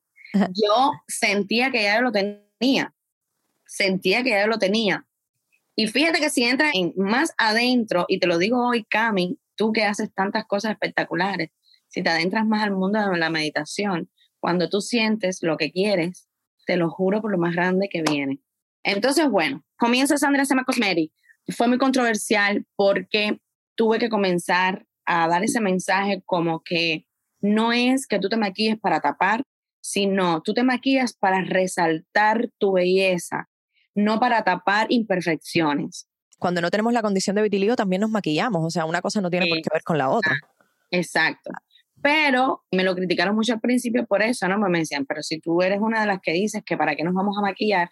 [0.53, 2.95] yo sentía que ya lo tenía,
[3.67, 5.07] sentía que ya lo tenía.
[5.75, 9.73] Y fíjate que si entras en más adentro, y te lo digo hoy, Cami, tú
[9.73, 11.51] que haces tantas cosas espectaculares,
[11.89, 16.29] si te adentras más al mundo de la meditación, cuando tú sientes lo que quieres,
[16.67, 18.41] te lo juro por lo más grande que viene.
[18.87, 21.15] Entonces, bueno, comienza Sandra Sema Cosmetics.
[21.49, 23.41] Fue muy controversial porque
[23.75, 27.07] tuve que comenzar a dar ese mensaje como que
[27.41, 29.43] no es que tú te maquilles para tapar
[29.87, 33.49] sino tú te maquillas para resaltar tu belleza,
[33.95, 36.09] no para tapar imperfecciones.
[36.41, 39.31] Cuando no tenemos la condición de vitiligo también nos maquillamos, o sea, una cosa no
[39.31, 40.41] tiene por qué ver con la otra.
[40.91, 41.51] Exacto.
[42.03, 44.59] Pero me lo criticaron mucho al principio por eso, ¿no?
[44.59, 47.15] Me decían, pero si tú eres una de las que dices que para qué nos
[47.15, 47.91] vamos a maquillar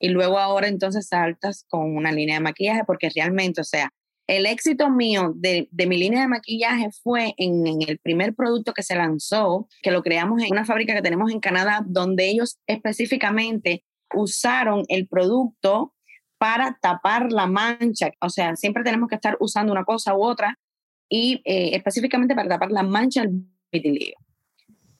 [0.00, 3.92] y luego ahora entonces saltas con una línea de maquillaje, porque realmente, o sea,
[4.26, 8.94] el éxito mío de, mi línea de maquillaje fue en, el primer producto que se
[8.96, 13.84] lanzó, que lo creamos en una fábrica que tenemos en Canadá, donde ellos específicamente
[14.14, 15.92] usaron el producto
[16.38, 18.12] para tapar la mancha.
[18.20, 20.58] O sea, siempre tenemos que estar usando una cosa u otra
[21.08, 24.16] y eh, específicamente para tapar la mancha del vitiligo.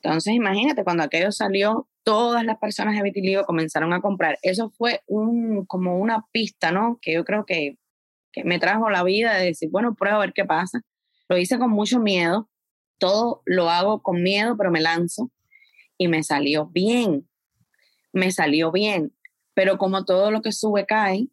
[0.03, 4.37] Entonces, imagínate, cuando aquello salió, todas las personas de vitiligo comenzaron a comprar.
[4.41, 6.99] Eso fue un, como una pista, ¿no?
[7.01, 7.77] Que yo creo que
[8.31, 10.81] que me trajo la vida de decir, bueno, prueba a ver qué pasa.
[11.29, 12.49] Lo hice con mucho miedo,
[12.97, 15.31] todo lo hago con miedo, pero me lanzo.
[15.97, 17.29] y me salió bien,
[18.11, 19.13] me salió bien,
[19.53, 21.27] pero como todo lo que sube cae,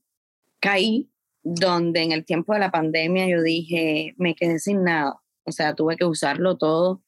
[0.61, 1.11] caí
[1.43, 5.75] donde en el tiempo de la pandemia yo dije, me quedé sin nada, o sea,
[5.75, 7.03] tuve que usarlo todo.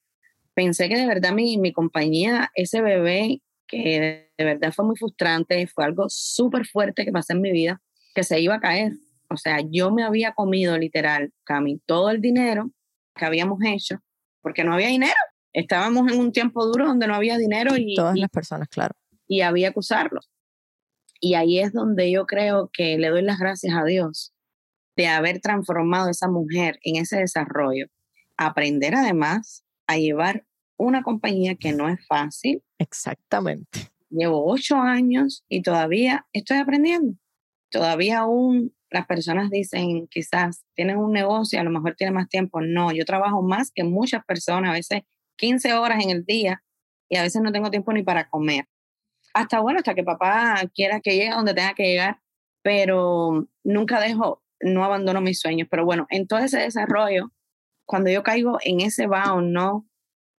[0.55, 5.67] Pensé que de verdad mi, mi compañía, ese bebé, que de verdad fue muy frustrante,
[5.69, 7.81] fue algo súper fuerte que pasé en mi vida,
[8.15, 8.93] que se iba a caer.
[9.31, 12.71] O sea, yo me había comido literal, Cami, todo el dinero
[13.15, 14.01] que habíamos hecho,
[14.43, 15.15] porque no había dinero.
[15.53, 17.95] Estábamos en un tiempo duro donde no había dinero y...
[17.95, 18.95] Todas las personas, claro.
[19.29, 20.21] Y había que usarlo.
[21.21, 24.33] Y ahí es donde yo creo que le doy las gracias a Dios
[24.97, 27.87] de haber transformado a esa mujer en ese desarrollo.
[28.37, 30.45] Aprender además a llevar
[30.81, 32.63] una compañía que no es fácil.
[32.79, 33.91] Exactamente.
[34.09, 37.15] Llevo ocho años y todavía estoy aprendiendo.
[37.71, 42.61] Todavía aún las personas dicen, quizás tienes un negocio, a lo mejor tienes más tiempo.
[42.61, 45.03] No, yo trabajo más que muchas personas, a veces
[45.37, 46.63] 15 horas en el día
[47.09, 48.67] y a veces no tengo tiempo ni para comer.
[49.35, 52.21] Hasta bueno, hasta que papá quiera que llegue donde tenga que llegar,
[52.63, 55.69] pero nunca dejo, no abandono mis sueños.
[55.71, 57.31] Pero bueno, en todo ese desarrollo,
[57.85, 59.87] cuando yo caigo en ese bound, ¿no?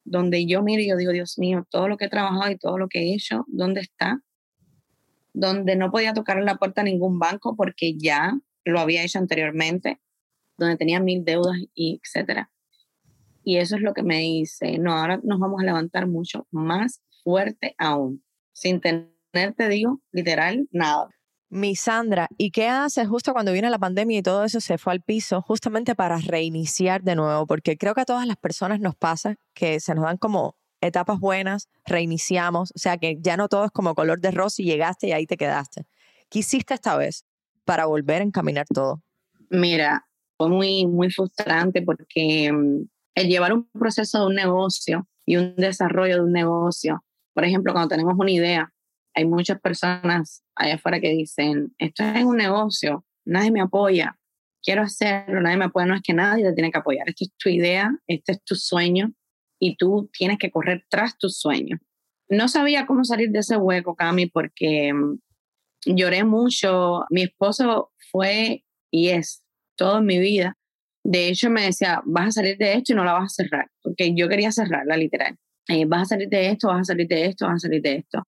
[0.05, 2.79] Donde yo miro y yo digo, Dios mío, todo lo que he trabajado y todo
[2.79, 4.21] lo que he hecho, ¿dónde está?
[5.33, 9.19] Donde no podía tocar en la puerta a ningún banco porque ya lo había hecho
[9.19, 10.01] anteriormente,
[10.57, 12.51] donde tenía mil deudas y etcétera.
[13.43, 17.03] Y eso es lo que me dice, no, ahora nos vamos a levantar mucho más
[17.23, 19.11] fuerte aún, sin tener,
[19.57, 21.09] te digo, literal, nada.
[21.53, 24.93] Mi Sandra, ¿y qué haces justo cuando viene la pandemia y todo eso se fue
[24.93, 27.45] al piso, justamente para reiniciar de nuevo?
[27.45, 31.19] Porque creo que a todas las personas nos pasa que se nos dan como etapas
[31.19, 35.09] buenas, reiniciamos, o sea que ya no todo es como color de rosa y llegaste
[35.09, 35.87] y ahí te quedaste.
[36.29, 37.25] ¿Qué hiciste esta vez
[37.65, 39.03] para volver a encaminar todo?
[39.51, 40.07] Mira,
[40.39, 42.87] fue muy, muy frustrante porque mm,
[43.17, 47.73] el llevar un proceso de un negocio y un desarrollo de un negocio, por ejemplo,
[47.73, 48.73] cuando tenemos una idea,
[49.15, 54.19] hay muchas personas allá afuera que dicen, esto es un negocio, nadie me apoya,
[54.63, 57.33] quiero hacerlo, nadie me apoya, no es que nadie te tiene que apoyar, esto es
[57.37, 59.13] tu idea, este es tu sueño
[59.59, 61.79] y tú tienes que correr tras tu sueño.
[62.29, 65.19] No sabía cómo salir de ese hueco, Cami, porque mm,
[65.87, 67.05] lloré mucho.
[67.11, 69.43] Mi esposo fue y es
[69.77, 70.57] todo en mi vida
[71.05, 73.71] de hecho, me decía, vas a salir de esto y no la vas a cerrar,
[73.83, 75.37] porque yo quería cerrarla literal.
[75.69, 77.97] Eh, vas a salir de esto, vas a salir de esto, vas a salir de
[77.97, 78.23] esto.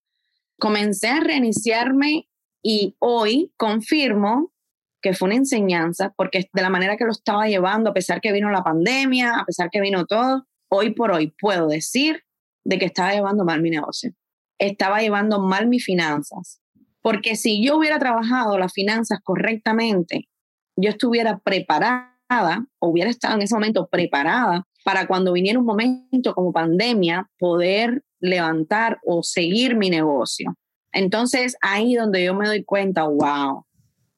[0.63, 2.29] Comencé a reiniciarme
[2.63, 4.53] y hoy confirmo
[5.01, 8.31] que fue una enseñanza, porque de la manera que lo estaba llevando, a pesar que
[8.31, 12.23] vino la pandemia, a pesar que vino todo, hoy por hoy puedo decir
[12.63, 14.13] de que estaba llevando mal mi negocio,
[14.57, 16.61] estaba llevando mal mis finanzas,
[17.01, 20.29] porque si yo hubiera trabajado las finanzas correctamente,
[20.77, 26.33] yo estuviera preparada o hubiera estado en ese momento preparada para cuando viniera un momento
[26.33, 30.55] como pandemia poder levantar o seguir mi negocio.
[30.93, 33.65] Entonces ahí donde yo me doy cuenta, wow,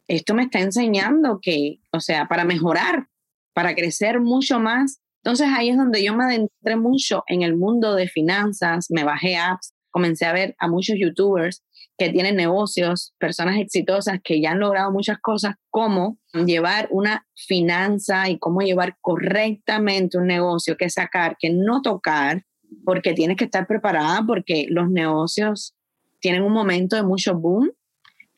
[0.07, 3.07] esto me está enseñando que, o sea, para mejorar,
[3.53, 4.99] para crecer mucho más.
[5.23, 9.37] Entonces ahí es donde yo me adentré mucho en el mundo de finanzas, me bajé
[9.37, 11.63] apps, comencé a ver a muchos youtubers
[11.97, 18.29] que tienen negocios, personas exitosas que ya han logrado muchas cosas, cómo llevar una finanza
[18.29, 22.43] y cómo llevar correctamente un negocio, que sacar, que no tocar,
[22.83, 25.75] porque tienes que estar preparada porque los negocios
[26.19, 27.71] tienen un momento de mucho boom,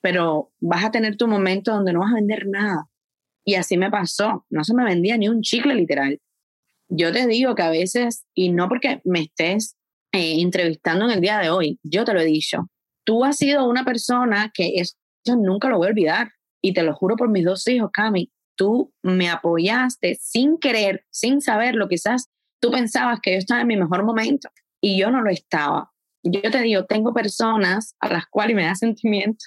[0.01, 2.85] pero vas a tener tu momento donde no vas a vender nada.
[3.45, 6.19] Y así me pasó, no se me vendía ni un chicle literal.
[6.89, 9.75] Yo te digo que a veces, y no porque me estés
[10.11, 12.69] eh, entrevistando en el día de hoy, yo te lo he dicho,
[13.03, 14.95] tú has sido una persona que eso
[15.37, 16.31] nunca lo voy a olvidar.
[16.61, 21.39] Y te lo juro por mis dos hijos, Cami, tú me apoyaste sin querer, sin
[21.41, 21.87] saberlo.
[21.87, 24.49] Quizás tú pensabas que yo estaba en mi mejor momento
[24.81, 25.91] y yo no lo estaba.
[26.23, 29.45] Yo te digo, tengo personas a las cuales me da sentimiento.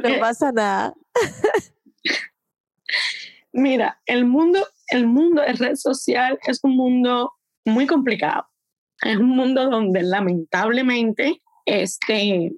[0.03, 0.93] no pasa nada.
[3.51, 7.33] Mira, el mundo, el mundo de red social es un mundo
[7.65, 8.47] muy complicado.
[9.01, 12.53] Es un mundo donde lamentablemente este,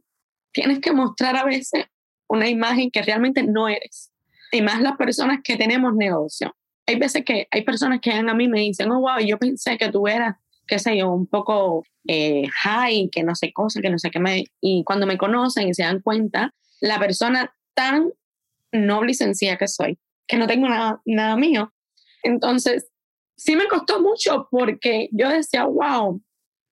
[0.53, 1.85] tienes que mostrar a veces
[2.27, 4.11] una imagen que realmente no eres.
[4.55, 6.55] Y más las personas que tenemos negocio.
[6.87, 9.91] Hay veces que hay personas que a mí me dicen, oh, wow, yo pensé que
[9.91, 13.99] tú eras, qué sé yo, un poco eh, high, que no sé cosa, que no
[13.99, 14.45] sé qué me...
[14.61, 18.11] Y cuando me conocen y se dan cuenta, la persona tan
[18.71, 21.73] noble y sencilla que soy, que no tengo nada, nada mío.
[22.23, 22.87] Entonces,
[23.35, 26.21] sí me costó mucho porque yo decía, wow,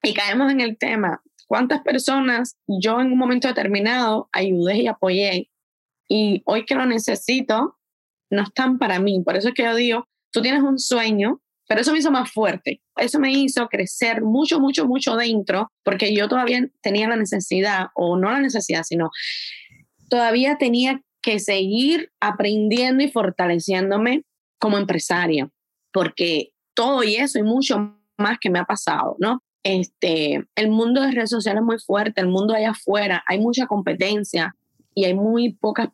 [0.01, 5.49] y caemos en el tema, ¿cuántas personas yo en un momento determinado ayudé y apoyé?
[6.15, 7.79] Y hoy que lo necesito,
[8.29, 9.23] no están para mí.
[9.25, 12.31] Por eso es que yo digo, tú tienes un sueño, pero eso me hizo más
[12.31, 12.83] fuerte.
[12.97, 18.15] Eso me hizo crecer mucho, mucho, mucho dentro, porque yo todavía tenía la necesidad, o
[18.15, 19.09] no la necesidad, sino
[20.07, 24.23] todavía tenía que seguir aprendiendo y fortaleciéndome
[24.59, 25.49] como empresaria,
[25.91, 29.41] porque todo y eso y mucho más que me ha pasado, ¿no?
[29.63, 33.65] Este, el mundo de redes sociales es muy fuerte, el mundo allá afuera, hay mucha
[33.65, 34.55] competencia
[34.95, 35.89] y hay muy pocas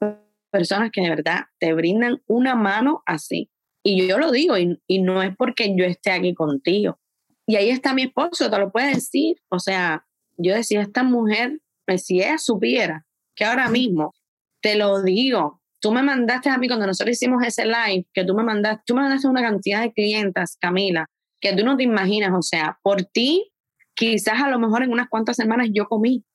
[0.52, 3.50] personas que de verdad te brindan una mano así.
[3.84, 7.00] Y yo lo digo, y, no es porque yo esté aquí contigo.
[7.48, 9.38] Y ahí está mi esposo, te lo puede decir.
[9.50, 10.06] O sea,
[10.38, 14.14] yo decía, esta mujer, pues, si ella supiera que ahora mismo,
[14.62, 18.36] te lo digo, tú me mandaste a mí cuando nosotros hicimos ese live, que tú
[18.36, 21.08] me mandaste, tú me mandaste una cantidad de clientas, Camila,
[21.40, 22.32] que tú no te imaginas.
[22.38, 23.52] O sea, por ti,
[23.94, 26.26] quizás a lo mejor en unas cuantas semanas yo comí.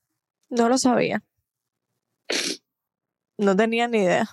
[0.49, 1.23] No lo sabía.
[3.39, 4.29] No tenía ni idea.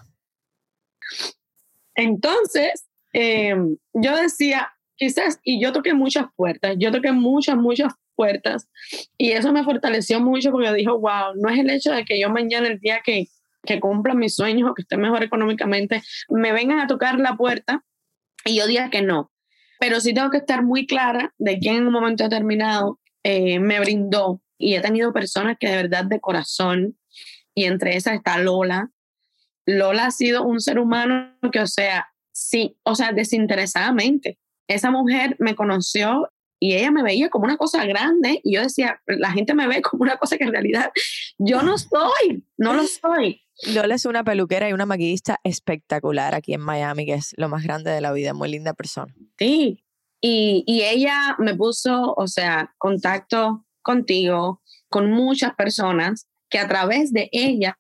[1.96, 8.70] Entonces, em, yo decía, quizás, y yo toqué muchas puertas, yo toqué muchas, muchas puertas,
[9.18, 12.20] y eso me fortaleció mucho porque yo dije, wow, no es el hecho de que
[12.20, 13.28] yo mañana, el día que,
[13.64, 17.84] que cumpla mis sueños o que esté mejor económicamente, me vengan a tocar la puerta
[18.46, 19.32] y yo diga que no.
[19.80, 23.80] Pero sí tengo que estar muy clara de quién en un momento determinado eh, me
[23.80, 24.42] brindó.
[24.58, 26.96] Y he tenido personas que de verdad de corazón
[27.56, 28.92] y entre esas está Lola.
[29.66, 34.40] Lola ha sido un ser humano que, o sea, sí, o sea, desinteresadamente.
[34.68, 36.30] Esa mujer me conoció
[36.60, 39.82] y ella me veía como una cosa grande y yo decía, la gente me ve
[39.82, 40.92] como una cosa que en realidad
[41.38, 43.42] yo no soy, no lo soy.
[43.74, 47.64] Lola es una peluquera y una maquillista espectacular aquí en Miami, que es lo más
[47.64, 49.14] grande de la vida, muy linda persona.
[49.38, 49.84] Sí,
[50.20, 57.12] y, y ella me puso, o sea, contacto contigo, con muchas personas que a través
[57.12, 57.80] de ella,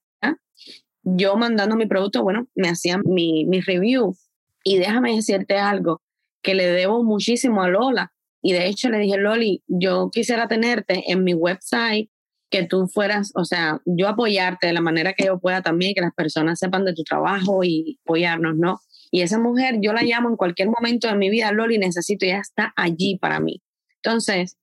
[1.03, 4.15] yo mandando mi producto, bueno, me hacían mi, mi review.
[4.63, 6.01] Y déjame decirte algo,
[6.41, 8.13] que le debo muchísimo a Lola.
[8.41, 12.09] Y de hecho le dije, Loli, yo quisiera tenerte en mi website,
[12.49, 16.01] que tú fueras, o sea, yo apoyarte de la manera que yo pueda también, que
[16.01, 18.82] las personas sepan de tu trabajo y apoyarnos, ¿no?
[19.09, 22.39] Y esa mujer, yo la llamo en cualquier momento de mi vida, Loli, necesito, ella
[22.39, 23.61] está allí para mí.
[24.03, 24.57] Entonces,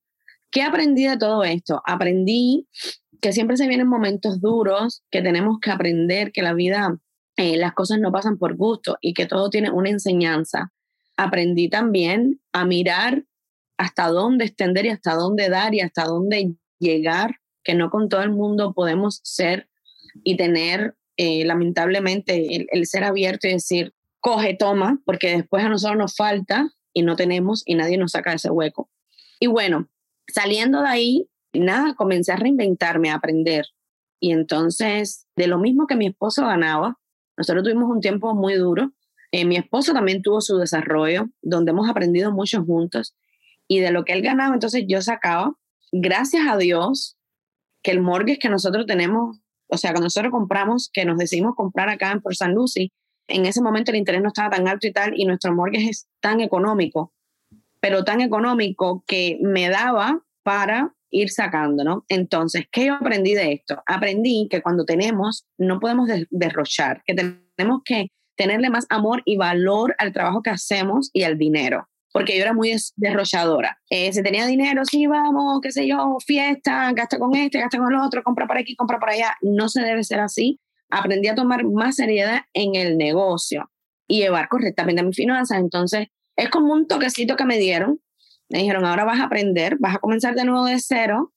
[0.51, 1.81] ¿qué aprendí de todo esto?
[1.87, 2.67] Aprendí
[3.21, 6.99] que siempre se vienen momentos duros, que tenemos que aprender que la vida,
[7.37, 10.73] eh, las cosas no pasan por gusto y que todo tiene una enseñanza.
[11.17, 13.25] Aprendí también a mirar
[13.77, 18.23] hasta dónde extender y hasta dónde dar y hasta dónde llegar, que no con todo
[18.23, 19.69] el mundo podemos ser
[20.25, 25.69] y tener, eh, lamentablemente, el, el ser abierto y decir, coge, toma, porque después a
[25.69, 28.91] nosotros nos falta y no tenemos y nadie nos saca ese hueco.
[29.41, 29.89] Y bueno,
[30.27, 31.29] saliendo de ahí,
[31.61, 33.67] nada, comencé a reinventarme, a aprender.
[34.21, 36.99] Y entonces, de lo mismo que mi esposo ganaba,
[37.37, 38.93] nosotros tuvimos un tiempo muy duro.
[39.31, 43.15] Eh, mi esposo también tuvo su desarrollo, donde hemos aprendido mucho juntos.
[43.69, 45.53] Y de lo que él ganaba, entonces yo sacaba,
[45.93, 47.17] gracias a Dios,
[47.83, 49.39] que el mortgage que nosotros tenemos,
[49.69, 52.91] o sea, que nosotros compramos, que nos decidimos comprar acá en Port San Lucie,
[53.29, 56.09] en ese momento el interés no estaba tan alto y tal, y nuestro mortgage es
[56.21, 57.13] tan económico,
[57.81, 62.05] pero tan económico que me daba para ir sacando, ¿no?
[62.09, 63.83] Entonces, ¿qué yo aprendí de esto?
[63.87, 69.95] Aprendí que cuando tenemos, no podemos derrochar, que tenemos que tenerle más amor y valor
[69.99, 71.89] al trabajo que hacemos y al dinero.
[72.13, 73.79] Porque yo era muy derrochadora.
[73.91, 77.93] Eh, si tenía dinero, sí, vamos, qué sé yo, fiesta, gasta con este, gasta con
[77.93, 79.37] el otro, compra por aquí, compra por allá.
[79.43, 80.59] No se debe ser así.
[80.91, 83.71] Aprendí a tomar más seriedad en el negocio
[84.07, 85.59] y llevar correctamente mis finanzas.
[85.59, 88.01] Entonces, es como un toquecito que me dieron
[88.51, 91.33] me dijeron, ahora vas a aprender, vas a comenzar de nuevo de cero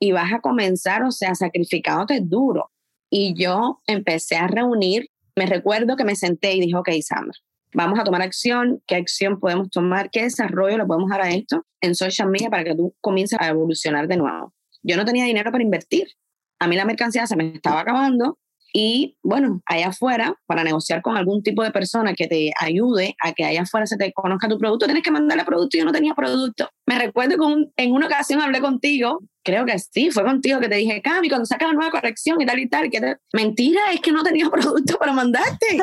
[0.00, 2.70] y vas a comenzar, o sea, sacrificándote duro.
[3.10, 7.38] Y yo empecé a reunir, me recuerdo que me senté y dije, ok, Sandra,
[7.72, 11.64] vamos a tomar acción, qué acción podemos tomar, qué desarrollo le podemos dar a esto
[11.80, 14.52] en social media para que tú comiences a evolucionar de nuevo.
[14.82, 16.08] Yo no tenía dinero para invertir.
[16.58, 18.38] A mí la mercancía se me estaba acabando
[18.78, 23.32] y bueno, allá afuera, para negociar con algún tipo de persona que te ayude a
[23.32, 25.78] que allá afuera se te conozca tu producto, tienes que mandarle producto.
[25.78, 26.68] Yo no tenía producto.
[26.84, 30.74] Me recuerdo que en una ocasión hablé contigo, creo que sí, fue contigo que te
[30.74, 32.90] dije, Cami, cuando sacas la nueva corrección y tal y tal.
[32.90, 35.78] Que Mentira, es que no tenía producto para mandarte.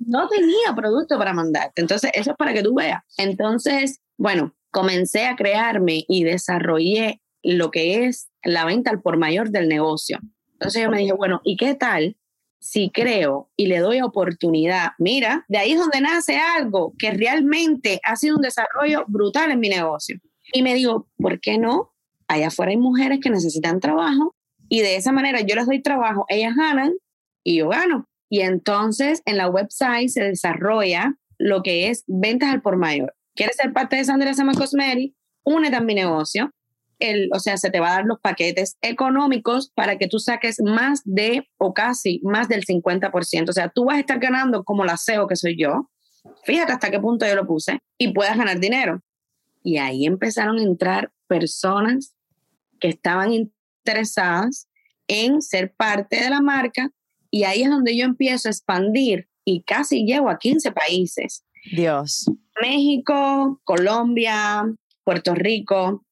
[0.00, 1.82] no tenía producto para mandarte.
[1.82, 3.04] Entonces, eso es para que tú veas.
[3.16, 9.50] Entonces, bueno, comencé a crearme y desarrollé lo que es la venta al por mayor
[9.50, 10.18] del negocio.
[10.62, 12.16] Entonces yo me dije, bueno, ¿y qué tal
[12.60, 14.92] si creo y le doy oportunidad?
[14.98, 19.58] Mira, de ahí es donde nace algo que realmente ha sido un desarrollo brutal en
[19.58, 20.20] mi negocio.
[20.52, 21.92] Y me digo, ¿por qué no?
[22.28, 24.36] Allá afuera hay mujeres que necesitan trabajo
[24.68, 26.92] y de esa manera yo les doy trabajo, ellas ganan
[27.42, 28.06] y yo gano.
[28.30, 33.12] Y entonces en la website se desarrolla lo que es ventas al por mayor.
[33.34, 35.16] ¿Quieres ser parte de Sandra Sama Cosmetics?
[35.44, 36.52] Únete a mi negocio.
[37.02, 40.60] El, o sea, se te va a dar los paquetes económicos para que tú saques
[40.62, 43.48] más de o casi más del 50%.
[43.48, 45.90] O sea, tú vas a estar ganando como la CEO que soy yo.
[46.44, 49.00] Fíjate hasta qué punto yo lo puse y puedas ganar dinero.
[49.64, 52.14] Y ahí empezaron a entrar personas
[52.80, 54.68] que estaban interesadas
[55.08, 56.90] en ser parte de la marca
[57.30, 61.44] y ahí es donde yo empiezo a expandir y casi llego a 15 países.
[61.74, 62.30] Dios.
[62.60, 64.64] México, Colombia,
[65.04, 66.04] Puerto Rico,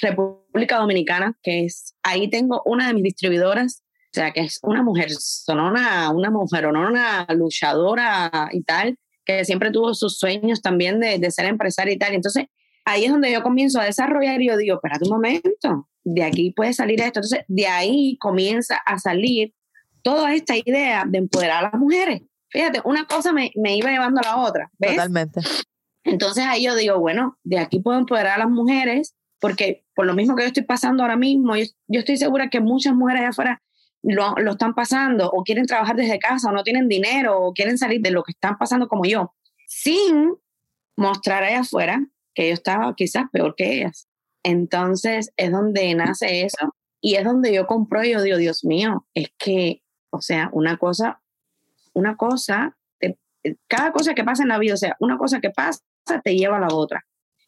[0.00, 4.82] República Dominicana, que es, ahí tengo una de mis distribuidoras, o sea, que es una
[4.82, 11.18] mujer sonona, una mujer una luchadora y tal, que siempre tuvo sus sueños también de,
[11.18, 12.14] de ser empresaria y tal.
[12.14, 12.46] Entonces,
[12.84, 16.52] ahí es donde yo comienzo a desarrollar y yo digo, espérate un momento, de aquí
[16.52, 17.18] puede salir esto.
[17.18, 19.52] Entonces, de ahí comienza a salir
[20.02, 22.22] toda esta idea de empoderar a las mujeres.
[22.48, 24.70] Fíjate, una cosa me, me iba llevando a la otra.
[24.78, 24.92] ¿ves?
[24.92, 25.40] Totalmente.
[26.06, 30.14] Entonces ahí yo digo, bueno, de aquí puedo empoderar a las mujeres, porque por lo
[30.14, 33.62] mismo que yo estoy pasando ahora mismo, yo, estoy segura que muchas mujeres allá afuera
[34.02, 37.76] lo, lo, están pasando, o quieren trabajar desde casa, o no tienen dinero, o quieren
[37.76, 39.34] salir de lo que están pasando como yo,
[39.66, 40.34] sin
[40.96, 44.08] mostrar allá afuera que yo estaba quizás peor que ellas.
[44.44, 49.08] Entonces es donde nace eso y es donde yo compro y yo digo, Dios mío,
[49.12, 51.20] es que, o sea, una cosa,
[51.94, 52.76] una cosa,
[53.66, 55.80] cada cosa que pasa en la vida, o sea, una cosa que pasa
[56.22, 57.04] te lleva a la otra.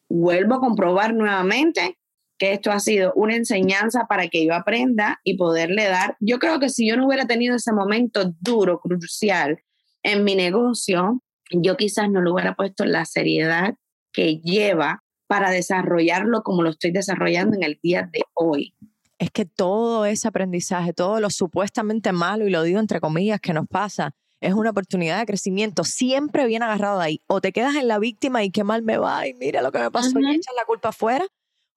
[0.08, 1.98] Vuelvo a comprobar nuevamente
[2.38, 6.16] que esto ha sido una enseñanza para que yo aprenda y poderle dar.
[6.20, 9.58] Yo creo que si yo no hubiera tenido ese momento duro, crucial
[10.02, 13.74] en mi negocio, yo quizás no le hubiera puesto la seriedad
[14.12, 18.74] que lleva para desarrollarlo como lo estoy desarrollando en el día de hoy.
[19.18, 23.52] Es que todo ese aprendizaje, todo lo supuestamente malo, y lo digo entre comillas, que
[23.52, 25.84] nos pasa, es una oportunidad de crecimiento.
[25.84, 27.20] Siempre bien agarrado de ahí.
[27.26, 29.78] O te quedas en la víctima y qué mal me va y mira lo que
[29.78, 30.32] me pasó uh -huh.
[30.32, 31.26] y echas la culpa afuera.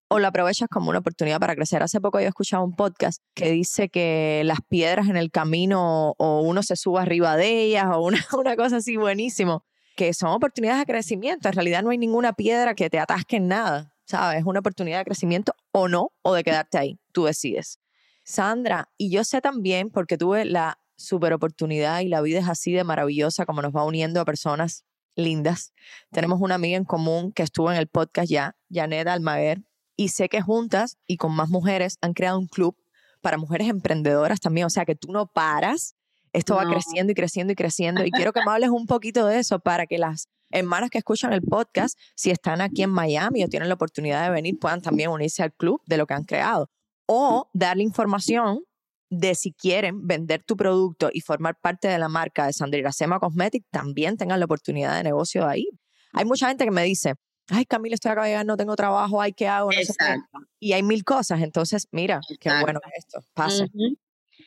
[0.10, 1.82] O lo aprovechas como una oportunidad para crecer.
[1.84, 6.42] Hace poco yo escuchado un podcast que dice que las piedras en el camino o
[6.42, 9.64] uno se sube arriba de ellas o una, una cosa así buenísimo
[9.96, 11.48] que son oportunidades de crecimiento.
[11.48, 14.40] En realidad no hay ninguna piedra que te atasque en nada, ¿sabes?
[14.40, 17.00] Es una oportunidad de crecimiento o no, o de quedarte ahí.
[17.12, 17.80] Tú decides.
[18.24, 22.72] Sandra, y yo sé también, porque tuve la super oportunidad y la vida es así
[22.72, 24.86] de maravillosa como nos va uniendo a personas
[25.16, 25.74] lindas.
[26.12, 29.62] Tenemos una amiga en común que estuvo en el podcast ya, Janet Almaguer,
[29.96, 32.76] y sé que juntas y con más mujeres han creado un club
[33.22, 35.96] para mujeres emprendedoras también, o sea que tú no paras
[36.34, 36.60] esto no.
[36.60, 38.06] va creciendo y creciendo y creciendo.
[38.06, 41.34] Y quiero que me hables un poquito de eso para que las hermanas que escuchan
[41.34, 45.10] el podcast, si están aquí en Miami o tienen la oportunidad de venir, puedan también
[45.10, 46.70] unirse al club de lo que han creado.
[47.06, 48.64] O darle información
[49.12, 53.20] de si quieren vender tu producto y formar parte de la marca de Sandra Sema
[53.20, 55.68] Cosmetics, también tengan la oportunidad de negocio ahí.
[56.14, 57.16] Hay mucha gente que me dice,
[57.50, 59.70] ay Camila, estoy acá de llegar, no tengo trabajo, ay, ¿qué hago?
[59.70, 60.16] No sé qué.
[60.60, 62.38] Y hay mil cosas, entonces mira, Exacto.
[62.40, 63.20] qué bueno esto.
[63.20, 63.98] Uh -huh.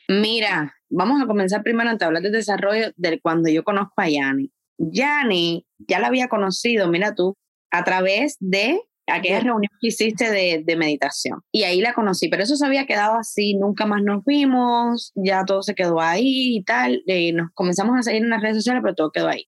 [0.07, 4.51] Mira, vamos a comenzar primero a hablar del desarrollo de cuando yo conozco a Yani.
[4.77, 7.37] Yani ya la había conocido, mira tú,
[7.71, 11.41] a través de aquella reunión que hiciste de, de, meditación.
[11.51, 15.43] Y ahí la conocí, pero eso se había quedado así, nunca más nos vimos, ya
[15.45, 17.03] todo se quedó ahí y tal.
[17.07, 19.47] Eh, nos comenzamos a seguir en las redes sociales, pero todo quedó ahí.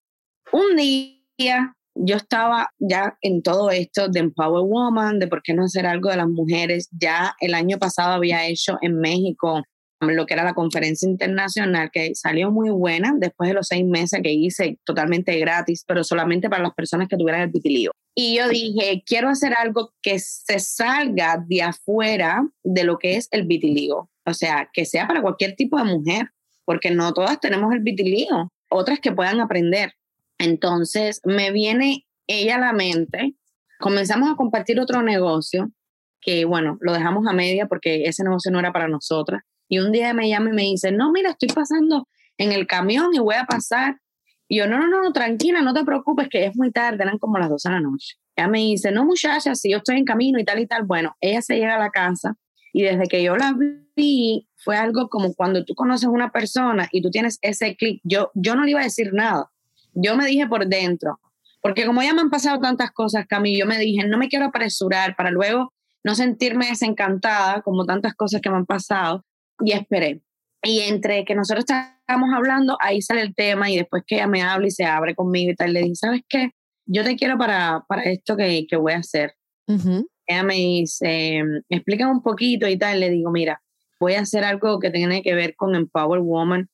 [0.51, 5.63] Un día yo estaba ya en todo esto de Empower Woman, de por qué no
[5.63, 6.89] hacer algo de las mujeres.
[6.91, 9.63] Ya el año pasado había hecho en México
[9.99, 14.21] lo que era la conferencia internacional, que salió muy buena después de los seis meses
[14.21, 17.91] que hice totalmente gratis, pero solamente para las personas que tuvieran el vitiligo.
[18.15, 23.27] Y yo dije, quiero hacer algo que se salga de afuera de lo que es
[23.31, 24.09] el vitiligo.
[24.25, 26.29] O sea, que sea para cualquier tipo de mujer,
[26.65, 29.93] porque no todas tenemos el vitiligo, otras que puedan aprender.
[30.37, 33.35] Entonces me viene ella a la mente,
[33.79, 35.71] comenzamos a compartir otro negocio,
[36.19, 39.91] que bueno, lo dejamos a media porque ese negocio no era para nosotras y un
[39.91, 42.07] día me llama y me dice, no, mira, estoy pasando
[42.37, 43.99] en el camión y voy a pasar.
[44.47, 47.37] Y yo, no, no, no, tranquila, no te preocupes, que es muy tarde, eran como
[47.37, 48.15] las 12 de la noche.
[48.35, 50.83] Ella me dice, no, muchacha, si yo estoy en camino y tal y tal.
[50.83, 52.35] Bueno, ella se llega a la casa
[52.71, 53.55] y desde que yo la
[53.95, 57.99] vi, fue algo como cuando tú conoces a una persona y tú tienes ese clic.
[58.03, 59.49] Yo, yo no le iba a decir nada.
[59.93, 61.19] Yo me dije por dentro,
[61.61, 64.45] porque como ya me han pasado tantas cosas, Camilo, yo me dije, no me quiero
[64.45, 69.25] apresurar para luego no sentirme desencantada como tantas cosas que me han pasado
[69.59, 70.21] y esperé.
[70.63, 74.41] Y entre que nosotros estábamos hablando, ahí sale el tema y después que ella me
[74.41, 76.51] habla y se abre conmigo y tal, le dije, ¿sabes qué?
[76.85, 79.35] Yo te quiero para, para esto que, que voy a hacer.
[79.67, 80.07] Uh -huh.
[80.25, 83.61] Ella me dice, me explica un poquito y tal, le digo, mira,
[83.99, 86.69] voy a hacer algo que tiene que ver con Empower Woman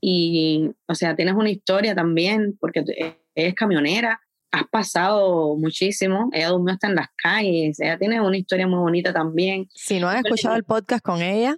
[0.00, 2.84] y, o sea, tienes una historia también porque
[3.34, 4.20] es camionera
[4.56, 6.30] has pasado muchísimo.
[6.32, 7.78] Ella durmió hasta en las calles.
[7.80, 9.68] Ella tiene una historia muy bonita también.
[9.74, 11.56] Si no han escuchado el podcast con ella,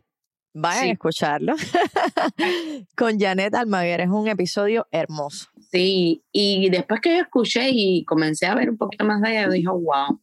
[0.61, 1.55] vayan a escucharlo.
[2.97, 4.01] con Janet Almaguer.
[4.03, 5.49] Es un episodio hermoso.
[5.71, 9.45] Sí, y después que yo escuché y comencé a ver un poquito más de ella,
[9.45, 10.21] yo dije, wow,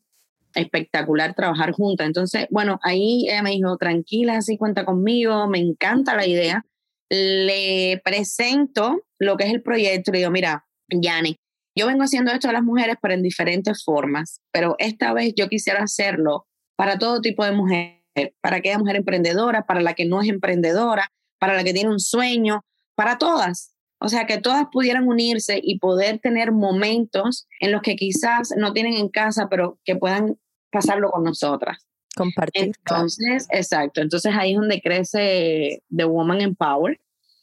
[0.55, 2.07] espectacular trabajar juntas.
[2.07, 6.65] Entonces, bueno, ahí ella me dijo, tranquila, así cuenta conmigo, me encanta la idea.
[7.09, 11.37] Le presento lo que es el proyecto y le digo, mira, Yane,
[11.77, 15.49] yo vengo haciendo esto a las mujeres, pero en diferentes formas, pero esta vez yo
[15.49, 17.51] quisiera hacerlo para todo tipo de
[18.15, 21.89] mujer, para aquella mujer emprendedora, para la que no es emprendedora, para la que tiene
[21.89, 22.61] un sueño,
[22.95, 23.73] para todas.
[23.99, 28.73] O sea, que todas pudieran unirse y poder tener momentos en los que quizás no
[28.73, 30.37] tienen en casa, pero que puedan
[30.71, 31.85] pasarlo con nosotras.
[32.15, 32.65] Compartir.
[32.65, 34.01] Entonces, exacto.
[34.01, 36.99] Entonces ahí es donde crece The Woman Empower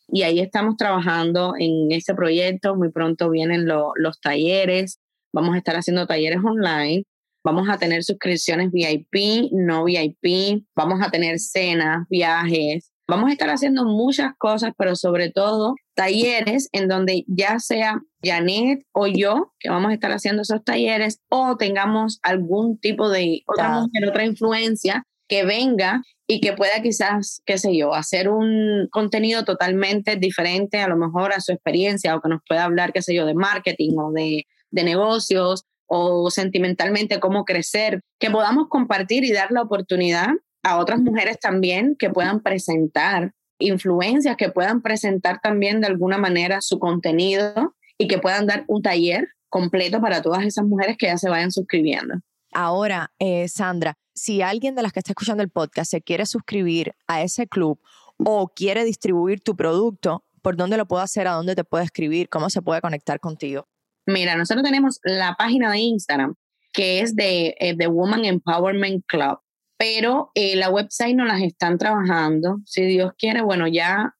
[0.08, 2.76] y ahí estamos trabajando en ese proyecto.
[2.76, 5.00] Muy pronto vienen los talleres,
[5.32, 7.04] vamos a estar haciendo talleres online,
[7.44, 13.50] vamos a tener suscripciones VIP, no VIP, vamos a tener cenas, viajes, vamos a estar
[13.50, 19.68] haciendo muchas cosas, pero sobre todo talleres en donde ya sea Janet o yo que
[19.68, 25.04] vamos a estar haciendo esos talleres o tengamos algún tipo de otra mujer, otra influencia
[25.28, 30.88] que venga y que pueda quizás, qué sé yo, hacer un contenido totalmente diferente a
[30.88, 33.96] lo mejor a su experiencia o que nos pueda hablar, qué sé yo, de marketing
[33.98, 35.64] o de, de negocios
[35.94, 40.28] o sentimentalmente cómo crecer, que podamos compartir y dar la oportunidad
[40.62, 46.62] a otras mujeres también que puedan presentar influencias, que puedan presentar también de alguna manera
[46.62, 51.18] su contenido y que puedan dar un taller completo para todas esas mujeres que ya
[51.18, 52.14] se vayan suscribiendo.
[52.54, 56.94] Ahora, eh, Sandra, si alguien de las que está escuchando el podcast se quiere suscribir
[57.06, 57.78] a ese club
[58.16, 61.28] o quiere distribuir tu producto, ¿por dónde lo puedo hacer?
[61.28, 62.30] ¿A dónde te puede escribir?
[62.30, 63.68] ¿Cómo se puede conectar contigo?
[64.06, 66.34] Mira, nosotros tenemos la página de Instagram
[66.72, 69.40] que es de eh, The Woman Empowerment Club,
[69.76, 72.60] pero eh, la website no las están trabajando.
[72.64, 74.14] Si Dios quiere, bueno, ya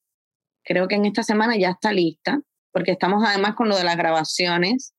[0.63, 2.39] creo que en esta semana ya está lista,
[2.71, 4.93] porque estamos además con lo de las grabaciones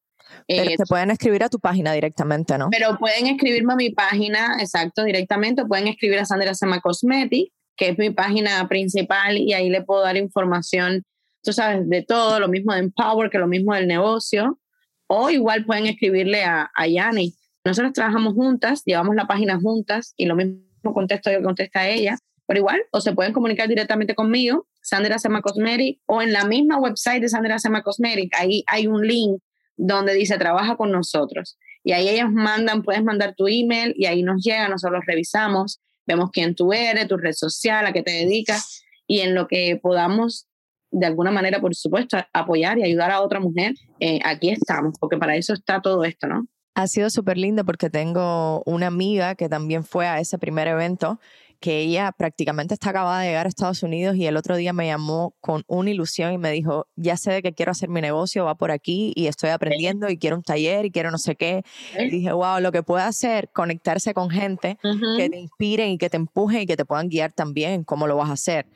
[0.47, 2.69] pero eh, se pueden escribir a tu página directamente, ¿no?
[2.71, 5.65] Pero pueden escribirme a mi página, exacto, directamente.
[5.65, 10.03] Pueden escribir a Sandra Sema Cosmetic, que es mi página principal, y ahí le puedo
[10.03, 11.03] dar información,
[11.43, 14.59] tú sabes, de todo, lo mismo de Empower, que lo mismo del negocio.
[15.07, 17.35] O igual pueden escribirle a, a Yani.
[17.65, 22.19] Nosotros trabajamos juntas, llevamos la página juntas, y lo mismo contesto yo que contesta ella.
[22.47, 26.79] Pero igual, o se pueden comunicar directamente conmigo, Sandra Sema Cosmetic, o en la misma
[26.79, 29.41] website de Sandra Sema Cosmetic, ahí hay un link
[29.77, 31.57] donde dice trabaja con nosotros.
[31.83, 36.31] Y ahí ellos mandan, puedes mandar tu email y ahí nos llega, nosotros revisamos, vemos
[36.33, 40.47] quién tú eres, tu red social, a qué te dedicas y en lo que podamos
[40.95, 45.19] de alguna manera, por supuesto, apoyar y ayudar a otra mujer, eh, aquí estamos, porque
[45.19, 46.47] para eso está todo esto, ¿no?
[46.77, 51.21] Ha sido súper lindo porque tengo una amiga que también fue a ese primer evento
[51.61, 54.87] que ella prácticamente está acabada de llegar a Estados Unidos y el otro día me
[54.87, 58.45] llamó con una ilusión y me dijo, ya sé de que quiero hacer mi negocio,
[58.45, 61.63] va por aquí y estoy aprendiendo y quiero un taller y quiero no sé qué.
[61.99, 64.79] Y dije, wow, lo que puede hacer, conectarse con gente
[65.17, 68.17] que te inspiren y que te empujen y que te puedan guiar también cómo lo
[68.17, 68.67] vas a hacer.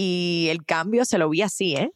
[0.00, 1.90] Y el cambio se lo vi así, ¿eh?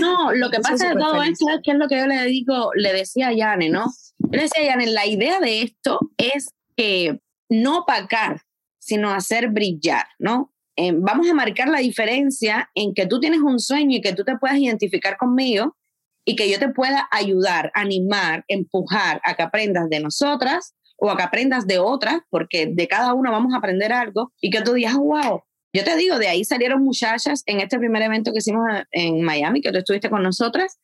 [0.00, 2.70] No, lo que pasa de todo esto es que es lo que yo le digo,
[2.74, 3.92] le decía a Yane, ¿no?
[4.18, 7.20] Yo le decía a Yane, la idea de esto es que
[7.50, 8.40] no opacar
[8.78, 10.54] sino hacer brillar, ¿no?
[10.76, 14.24] Eh, vamos a marcar la diferencia en que tú tienes un sueño y que tú
[14.24, 15.76] te puedas identificar conmigo
[16.24, 21.18] y que yo te pueda ayudar, animar, empujar a que aprendas de nosotras o a
[21.18, 24.72] que aprendas de otras, porque de cada una vamos a aprender algo y que tú
[24.72, 25.42] digas, wow,
[25.72, 29.60] yo te digo, de ahí salieron muchachas en este primer evento que hicimos en Miami,
[29.60, 30.78] que tú estuviste con nosotras,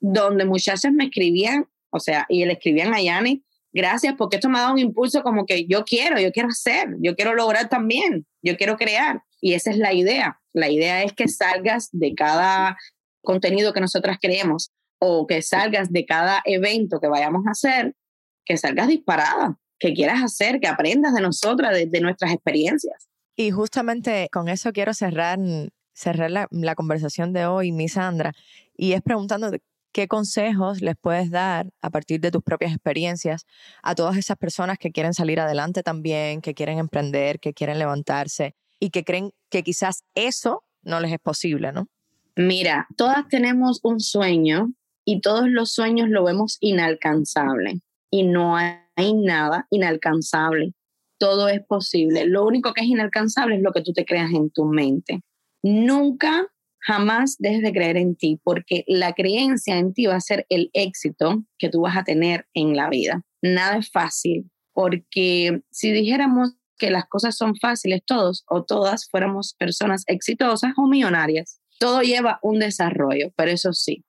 [0.00, 4.58] donde muchachas me escribían, o sea, y le escribían a Yanni, gracias porque esto me
[4.58, 8.26] ha dado un impulso como que yo quiero, yo quiero hacer, yo quiero lograr también,
[8.42, 9.22] yo quiero crear.
[9.40, 10.40] Y esa es la idea.
[10.52, 12.76] La idea es que salgas de cada
[13.22, 17.94] contenido que nosotras creemos o que salgas de cada evento que vayamos a hacer,
[18.44, 23.08] que salgas disparada, que quieras hacer, que aprendas de nosotras, de, nuestras experiencias.
[23.36, 25.38] Y justamente con eso quiero cerrar,
[25.92, 28.32] cerrar la, conversación de hoy, mi Sandra,
[28.76, 29.50] y es preguntando
[29.96, 33.46] ¿Qué consejos les puedes dar a partir de tus propias experiencias
[33.82, 38.54] a todas esas personas que quieren salir adelante también, que quieren emprender, que quieren levantarse
[38.78, 41.88] y que creen que quizás eso no les es posible, ¿no?
[42.36, 44.70] Mira, todas tenemos un sueño
[45.06, 47.80] y todos los sueños lo vemos inalcanzable
[48.10, 50.74] y no hay nada inalcanzable.
[51.18, 52.26] Todo es posible.
[52.26, 55.20] Lo único que es inalcanzable es lo que tú te creas en tu mente.
[55.62, 56.46] Nunca
[56.86, 60.70] jamás dejes de creer en ti, porque la creencia en ti va a ser el
[60.72, 63.22] éxito que tú vas a tener en la vida.
[63.42, 69.54] Nada es fácil, porque si dijéramos que las cosas son fáciles todos o todas fuéramos
[69.58, 74.04] personas exitosas o millonarias, todo lleva un desarrollo, pero eso sí,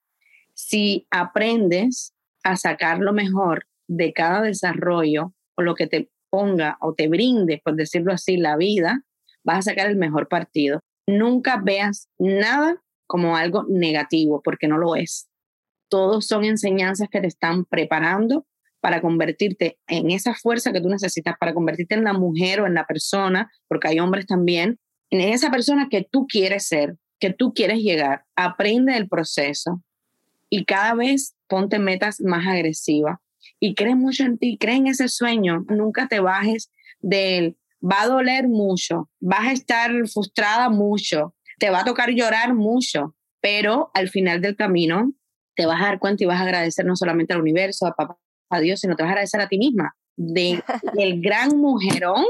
[0.54, 6.94] si aprendes a sacar lo mejor de cada desarrollo o lo que te ponga o
[6.94, 9.02] te brinde, por decirlo así, la vida,
[9.44, 10.80] vas a sacar el mejor partido.
[11.06, 15.28] Nunca veas nada como algo negativo, porque no lo es.
[15.88, 18.46] Todos son enseñanzas que te están preparando
[18.80, 22.74] para convertirte en esa fuerza que tú necesitas, para convertirte en la mujer o en
[22.74, 24.78] la persona, porque hay hombres también,
[25.10, 28.24] en esa persona que tú quieres ser, que tú quieres llegar.
[28.36, 29.82] Aprende el proceso
[30.50, 33.16] y cada vez ponte metas más agresivas
[33.60, 37.56] y cree mucho en ti, cree en ese sueño, nunca te bajes de él.
[37.82, 43.14] Va a doler mucho, vas a estar frustrada mucho, te va a tocar llorar mucho,
[43.40, 45.12] pero al final del camino
[45.54, 48.18] te vas a dar cuenta y vas a agradecer no solamente al universo, a papá,
[48.50, 50.62] a Dios, sino te vas a agradecer a ti misma de
[50.98, 52.24] el gran mujerón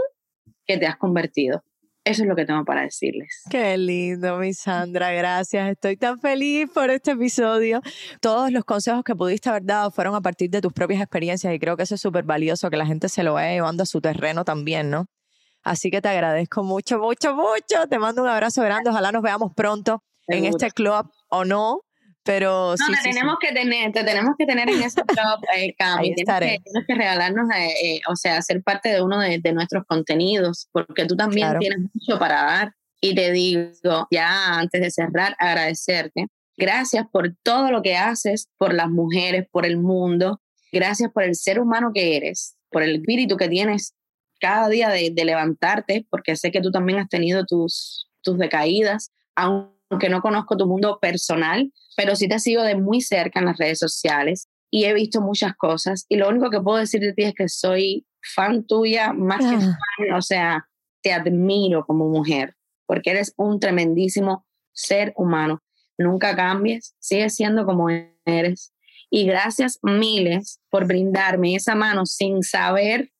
[0.67, 1.63] que te has convertido.
[2.09, 3.43] Eso es lo que tengo para decirles.
[3.51, 5.71] Qué lindo, mi Sandra, gracias.
[5.71, 7.83] Estoy tan feliz por este episodio.
[8.23, 11.59] Todos los consejos que pudiste haber dado fueron a partir de tus propias experiencias y
[11.59, 14.01] creo que eso es súper valioso, que la gente se lo vaya llevando a su
[14.01, 15.05] terreno también, ¿no?
[15.63, 17.87] Así que te agradezco mucho, mucho, mucho.
[17.91, 18.89] Te mando un abrazo grande.
[18.89, 21.83] Ojalá nos veamos pronto en este club o no.
[22.29, 26.15] Pero no, te tenemos que tener, te tenemos que tener en ese club, eh, Cami.
[26.15, 30.69] Tienes que, que, regalarnos, eh, eh, o sea, ser parte de uno de, nuestros contenidos,
[30.71, 32.75] porque tú también tienes mucho para dar.
[33.01, 36.27] Y te digo, ya antes de cerrar, agradecerte.
[36.59, 40.43] Gracias por todo lo que haces por las mujeres, por el mundo.
[40.71, 43.95] Gracias por el ser humano que eres, por el espíritu que tienes
[44.39, 49.13] cada día de, de levantarte, porque sé que tú también has tenido tus, tus decaídas,
[49.91, 53.59] aunque no conozco tu mundo personal, pero sí te sigo de muy cerca en las
[53.59, 57.25] redes sociales y he visto muchas cosas y lo único que puedo decir de ti
[57.25, 59.79] es que soy fan tuya más que ah.
[59.97, 60.69] fan, o sea,
[61.03, 62.55] te admiro como mujer
[62.89, 65.63] porque eres un tremendísimo ser humano.
[65.99, 67.89] Nunca cambies, sigue siendo como
[68.25, 68.73] eres.
[69.11, 73.11] Y gracias miles por brindarme esa mano sin saber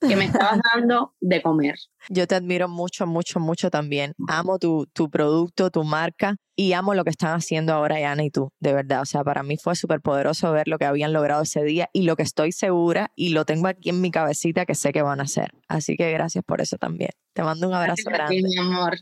[0.00, 1.76] que me estabas dando de comer.
[2.08, 4.12] Yo te admiro mucho, mucho, mucho también.
[4.28, 8.30] Amo tu, tu producto, tu marca y amo lo que están haciendo ahora Ana y
[8.30, 9.02] tú, de verdad.
[9.02, 12.02] O sea, para mí fue súper poderoso ver lo que habían logrado ese día y
[12.02, 15.20] lo que estoy segura y lo tengo aquí en mi cabecita que sé que van
[15.20, 15.52] a hacer.
[15.68, 17.10] Así que gracias por eso también.
[17.32, 18.42] Te mando un abrazo grande.
[18.42, 18.98] mi amor.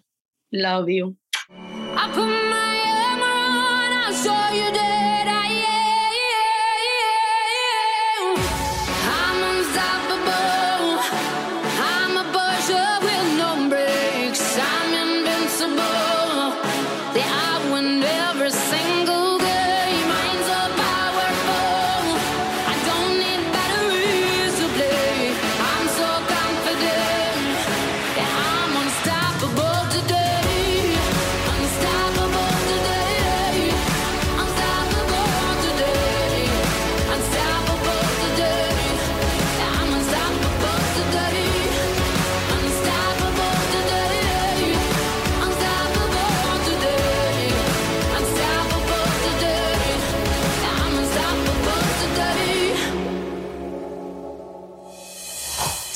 [0.50, 1.16] Love you.